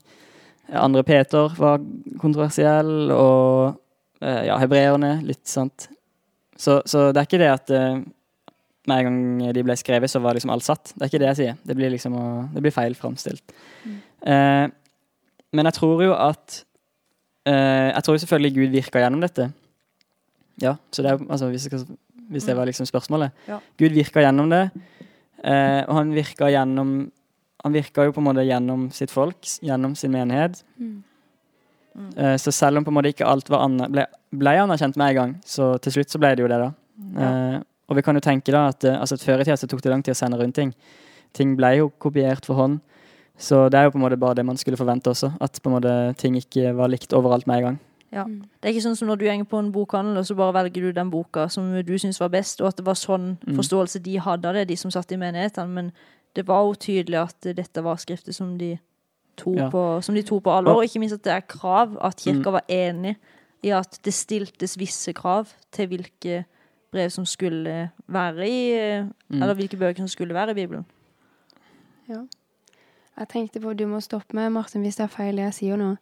[0.72, 1.78] Andre Peter var
[2.20, 3.10] kontroversiell.
[3.12, 3.76] Og
[4.24, 5.88] eh, ja, hebreerne, litt sant.
[6.58, 8.00] Så, så det er ikke det at eh,
[8.88, 10.94] med en gang de ble skrevet, så var liksom alt satt.
[10.96, 11.56] Det er ikke det jeg sier.
[11.68, 13.52] Det blir liksom å- det blir feil framstilt.
[14.24, 14.66] Eh,
[15.52, 16.62] men jeg tror jo at
[17.46, 19.50] eh, Jeg tror selvfølgelig Gud virka gjennom dette.
[20.62, 21.84] Ja, så det er altså hvis, jeg
[22.32, 23.34] hvis det var liksom spørsmålet.
[23.48, 23.60] Ja.
[23.78, 24.64] Gud virka gjennom det,
[25.44, 27.10] eh, og han virka gjennom
[27.66, 30.60] Han virka jo på en måte gjennom sitt folk, gjennom sin menighet.
[32.16, 35.32] Eh, så selv om på en måte ikke alt ble, ble anerkjent med en gang,
[35.42, 36.68] så til slutt så ble det jo det, da.
[37.18, 37.56] Eh,
[37.88, 39.82] og vi kan jo tenke da at, eh, altså, at før i tida så tok
[39.82, 40.74] det lang tid å sende rundt ting.
[41.34, 42.80] Ting ble jo kopiert for hånd.
[43.38, 45.32] Så det er jo på en måte bare det man skulle forvente også.
[45.40, 47.78] At på en måte ting ikke var likt overalt med en gang.
[48.12, 48.24] Ja.
[48.24, 50.80] Det er ikke sånn som når du går på en bokhandel, og så bare velger
[50.88, 53.56] du den boka som du syns var best, og at det var sånn Mm.
[53.56, 55.68] forståelse de hadde av det, de som satt i menighetene.
[55.68, 55.92] Men
[56.34, 58.78] det var jo tydelig at dette var skrifter som de
[59.36, 59.68] tok, Ja.
[59.70, 60.70] på, som de tok på alvor.
[60.70, 62.52] Og- Og ikke minst at det er krav, at kirka Mm.
[62.52, 63.16] var enig
[63.62, 66.44] i at det stiltes visse krav til hvilke
[66.92, 69.42] brev som skulle være i Mm.
[69.42, 70.86] Eller hvilke bøker som skulle være i Bibelen.
[72.08, 72.24] Ja.
[73.18, 75.96] Jeg tenkte på Du må stoppe meg, Martin, hvis det er feil jeg sier nå.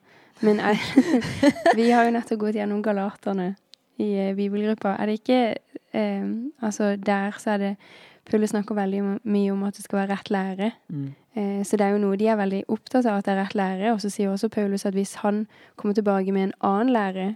[0.45, 0.81] Men jeg,
[1.79, 3.55] vi har jo nettopp gått gjennom Galaterne
[4.03, 4.97] i eh, bibelgruppa.
[5.01, 5.41] Er det ikke
[5.93, 6.27] eh,
[6.63, 7.73] Altså, der så er det
[8.27, 10.71] Paulus snakker veldig mye om at det skal være rett lære.
[10.89, 11.15] Mm.
[11.37, 13.55] Eh, så det er jo noe de er veldig opptatt av, at det er rett
[13.55, 13.93] lære.
[13.93, 15.45] Og så sier også Paulus at hvis han
[15.77, 17.27] kommer tilbake med en annen lære,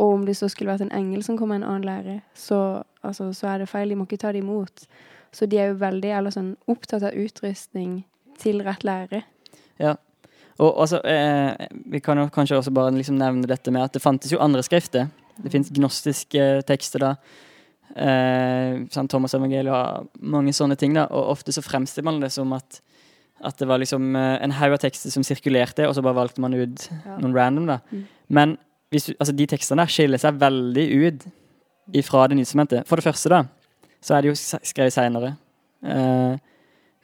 [0.00, 2.82] og om det så skulle vært en engel som kommer med en annen lære, så,
[3.02, 3.90] altså, så er det feil.
[3.90, 4.86] De må ikke ta det imot.
[5.32, 8.00] Så de er jo veldig eller sånn, opptatt av utrustning
[8.40, 9.22] til rett lære.
[9.78, 9.94] Ja.
[10.60, 14.02] Og altså, eh, vi kan jo kanskje også bare liksom nevne dette med at det
[14.04, 15.08] fantes jo andre skrifter.
[15.40, 17.14] Det fins gnostiske tekster, da.
[17.96, 20.92] Eh, Sant Thomas evangeliet og mange sånne ting.
[20.94, 22.80] da, Og ofte så fremstiller man det som at,
[23.42, 26.40] at det var liksom eh, en haug av tekster som sirkulerte, og så bare valgte
[26.44, 27.16] man ut Ja.
[27.18, 27.66] noen random.
[27.66, 27.78] da.
[27.90, 28.04] Mm.
[28.28, 28.58] Men
[28.92, 31.26] hvis altså, de tekstene der skiller seg veldig ut
[31.94, 32.86] ifra det nytestamentet.
[32.86, 33.44] For det første, da,
[34.02, 35.36] så er det jo skrevet seinere.
[35.82, 36.36] Eh,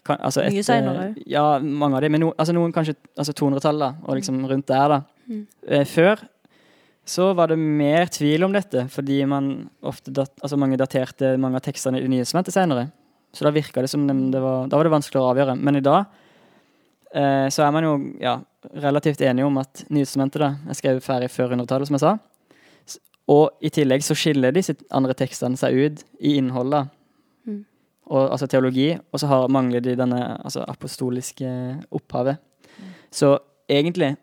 [0.07, 1.19] kan, altså Mye seinere òg.
[1.29, 2.15] Ja, mange av dem.
[2.15, 4.95] Men no, altså noen kanskje altså 200-tallet, da, og liksom rundt der.
[4.95, 5.03] da.
[5.27, 5.45] Mm.
[5.67, 6.23] Eh, før
[7.07, 9.51] så var det mer tvil om dette, fordi man
[9.87, 12.89] ofte dat, altså mange daterte mange av tekstene i Det nye testamentet senere.
[13.33, 15.55] Så da virka det som det var, da var det vanskeligere å avgjøre.
[15.61, 16.07] Men i dag
[17.15, 17.93] eh, så er man jo
[18.23, 18.39] ja,
[18.75, 22.17] relativt enige om at Nytestamentet da, er skrevet ferdig før 100-tallet, som jeg sa.
[23.31, 26.91] Og i tillegg så skiller disse andre tekstene seg ut i innholdet.
[28.07, 28.13] Mm.
[28.15, 31.49] Og, altså teologi, og så har, mangler de denne altså, apostoliske
[31.91, 32.39] opphavet.
[33.11, 33.39] Så
[33.69, 34.15] egentlig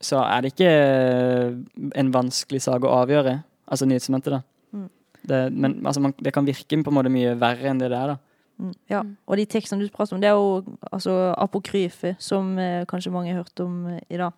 [0.00, 1.54] så er det ikke eh,
[2.00, 3.36] en vanskelig sak å avgjøre,
[3.68, 4.40] altså nyhetsmøtet, da.
[4.72, 4.88] Mm.
[5.28, 7.98] Det, men altså, man, det kan virke på en måte mye verre enn det det
[7.98, 8.16] er, da.
[8.60, 9.00] Mm, ja.
[9.26, 13.32] Og de tekstene du prater om, det er jo altså apokryfe, som eh, kanskje mange
[13.32, 14.32] har hørt om eh, i dag.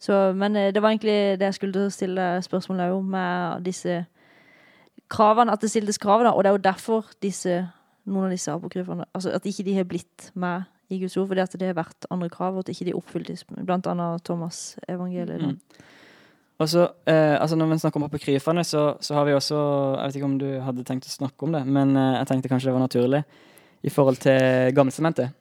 [0.00, 4.04] Så, men eh, det var egentlig det jeg skulle stille spørsmål om, med disse
[5.08, 6.32] kravene, at det stiltes krav, da.
[6.32, 7.68] Og det er jo derfor disse,
[8.06, 11.40] noen av disse apokryfene altså At ikke de har blitt med i Guds ord, fordi
[11.40, 15.40] at det har vært andre krav, og at ikke de oppfyltes, blant annet Thomas evangeliet.
[15.40, 15.84] Mm.
[16.60, 19.56] Og så, eh, altså Når vi snakker om apokryfene, så, så har vi også
[19.96, 22.52] Jeg vet ikke om du hadde tenkt å snakke om det, men eh, jeg tenkte
[22.52, 23.24] kanskje det var naturlig
[23.84, 25.34] i forhold til Gammelsementet.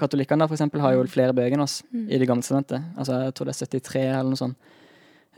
[0.00, 2.06] Katolikkene der, for eksempel, har jo flere bøker enn oss Mm.
[2.08, 2.82] i det gamle.
[2.96, 4.56] Altså, jeg tror det er 73 eller noe sånt.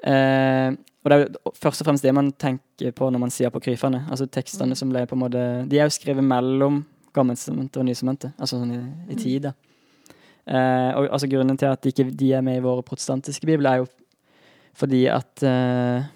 [0.03, 0.71] Eh,
[1.03, 4.05] og det er jo først og fremst det man tenker på når man sier apokryfene.
[4.11, 6.83] Altså tekstene som ble på en måte De er jo skrevet mellom
[7.17, 8.83] Gammelsementet og Nysementet, altså sånn i,
[9.15, 9.55] i tid, da.
[10.49, 13.71] Eh, og altså Grunnen til at de ikke de er med i våre protestantiske bibler,
[13.71, 13.89] er jo
[14.79, 16.07] fordi at eh,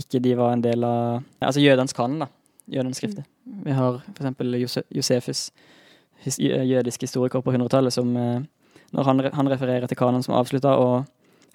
[0.00, 2.30] ikke de var en del av Altså jødenes kanon, da.
[2.68, 3.24] Jødenes skrifter.
[3.64, 5.50] Vi har eksempel Josefus,
[6.24, 8.40] his, jødisk historiker på 100-tallet, som eh,
[8.92, 11.06] når han, han refererer til kanon som avslutta, og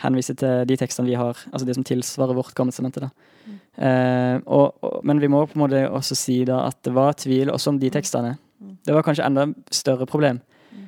[0.01, 3.09] henviser til de tekstene vi har, altså de som tilsvarer vårt gammeltestamente.
[3.45, 3.59] Mm.
[3.77, 7.13] Eh, og, og, men vi må på en måte også si da at det var
[7.13, 8.37] tvil også om de tekstene.
[8.85, 10.39] Det var kanskje enda større problem
[10.71, 10.85] mm.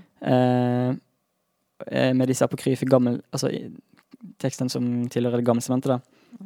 [1.92, 3.52] eh, med disse apokryfe gammel, altså
[4.42, 5.92] tekstene som tilhører det gamle testamentet.
[5.96, 6.00] da.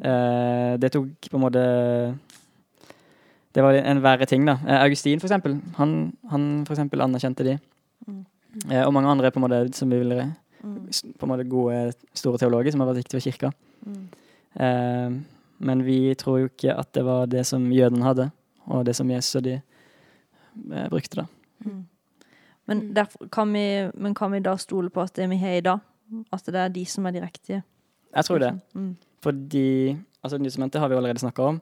[0.04, 1.62] Eh, det tok på en måte
[3.56, 4.58] Det var en verre ting, da.
[4.68, 5.56] Eh, Augustin, for eksempel.
[5.80, 7.56] Han, han for eksempel anerkjente de.
[8.08, 8.20] Mm.
[8.70, 10.30] Eh, og mange andre på en måte som vi vil Mm.
[10.30, 13.52] s- på en måte gode, store teologer som har vært viktige for kirka.
[13.86, 14.08] Mm.
[14.66, 15.20] Eh,
[15.70, 18.30] men vi tror jo ikke at det var det som jødene hadde,
[18.68, 21.24] og det som Jesus og de eh, brukte.
[21.24, 21.26] da.
[21.66, 21.86] Mm.
[22.70, 25.66] Men, derfor kan vi, men kan vi da stole på at det vi har i
[25.66, 25.80] dag,
[26.34, 27.64] at det er de som er de riktige?
[28.16, 28.54] Jeg tror det.
[28.74, 28.96] Mm.
[29.22, 31.62] Fordi altså Nytestamentet har vi allerede snakka om.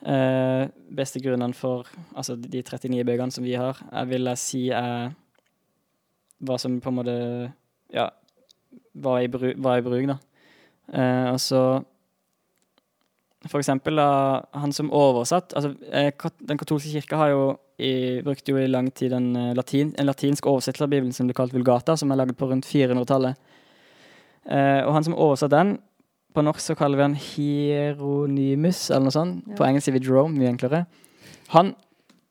[0.00, 4.62] Eh, beste grunnene for altså de 39 bøkene som vi har, jeg vil jeg si
[4.72, 5.10] er
[6.40, 7.16] hva som på en måte
[7.92, 8.06] ja,
[9.02, 10.18] var i, bru, var i bruk, da.
[10.90, 11.62] Eh, og så
[13.48, 16.10] for eksempel da, han som oversatt altså eh,
[16.44, 17.44] Den katolske kirka har jo
[17.80, 21.28] i, brukte jo i lang tid en, eh, latin, en latinsk oversettelse av Bibelen som
[21.28, 23.38] ble kalt Vulgata, som er laget på rundt 400-tallet.
[24.44, 25.78] Eh, og han som oversatte den
[26.30, 29.48] På norsk så kaller vi han Hieronymus, eller noe sånt.
[29.48, 29.56] Ja.
[29.58, 30.84] På engelsk sier vi Jerome, mye enklere.
[31.56, 31.72] Han,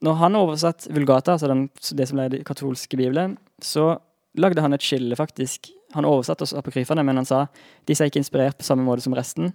[0.00, 1.66] når han oversatt Vulgata, altså den,
[1.98, 3.98] det som ble den katolske bibelen, så
[4.40, 5.68] lagde han et skille, faktisk.
[5.96, 7.44] Han oversatte også apokryfene, men han sa
[7.88, 9.52] disse er ikke inspirert på samme måte som resten.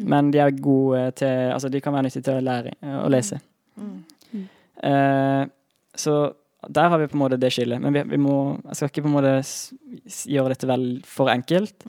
[0.00, 2.74] Men de er gode til Altså, de kan være nyttige til å lære
[3.04, 3.40] å lese.
[3.76, 4.44] Mm.
[4.90, 5.42] Eh,
[5.96, 6.14] så
[6.68, 7.80] der har vi på en måte det skillet.
[7.80, 9.34] Men vi, vi må, jeg skal ikke på en måte
[10.28, 11.86] gjøre dette vel for enkelt.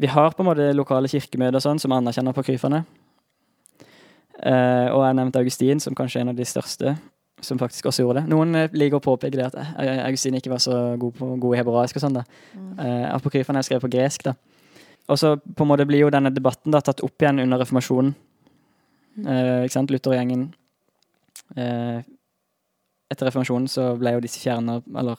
[0.00, 2.82] Vi har på en måte lokale kirkemøter og sånn, som anerkjenner apokryfene.
[4.40, 6.94] Uh, og jeg nevnte Augustin, som kanskje en av de største,
[7.44, 8.30] som faktisk også gjorde det.
[8.32, 11.56] Noen eh, liker å påpeke det at eh, Augustin ikke var så god på god
[11.56, 12.18] i hebraisk og sånn.
[12.20, 12.24] da.
[12.54, 14.36] Eh, apokryfene er skrevet på gresk, da.
[15.10, 18.14] Og så på en måte blir jo denne debatten da tatt opp igjen under reformasjonen.
[19.20, 19.90] Uh, ikke sant?
[19.90, 20.44] Luthergjengen
[21.58, 21.98] uh,
[23.10, 25.18] Etter reformasjonen så ble jo disse fjerna Eller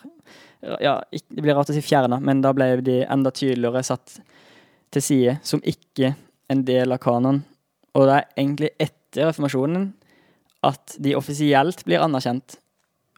[0.79, 4.15] ja, det blir rart å si fjerna, men da ble de enda tydeligere satt
[4.95, 6.13] til side som ikke
[6.53, 7.41] en del av kanon.
[7.97, 9.89] Og det er egentlig etter reformasjonen
[10.67, 12.57] at de offisielt blir anerkjent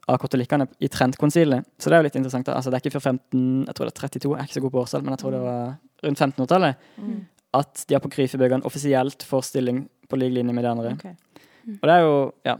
[0.07, 1.67] av katolikkene i Trent-konsilet.
[1.79, 2.47] Så det er jo litt interessant.
[2.47, 2.57] da.
[2.57, 4.63] Altså, det er ikke før 15, jeg tror det er 32, jeg er ikke så
[4.65, 5.61] god på årstall, men jeg tror det var
[6.03, 6.83] rundt 1500-tallet,
[7.53, 10.93] at de apokryfebøkene offisielt får stilling på lik linje med de andre.
[10.97, 11.41] Ok.
[11.79, 12.15] Og det er jo,
[12.47, 12.59] ja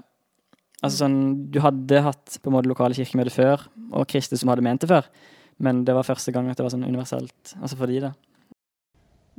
[0.83, 1.17] Altså sånn,
[1.47, 3.61] Du hadde hatt på en måte lokale kirkemøter før,
[3.95, 5.07] og kristne som hadde ment det før,
[5.63, 7.53] men det var første gang at det var sånn universelt.
[7.61, 8.11] Altså for de, da.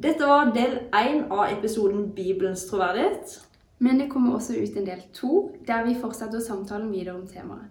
[0.01, 3.37] Dette var del én av episoden Bibelens troverdighet.
[3.85, 7.69] Men det kommer også ut en del to, der vi fortsetter samtalen videre om temaet.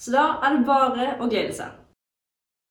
[0.00, 1.74] Så da er det bare å glede seg.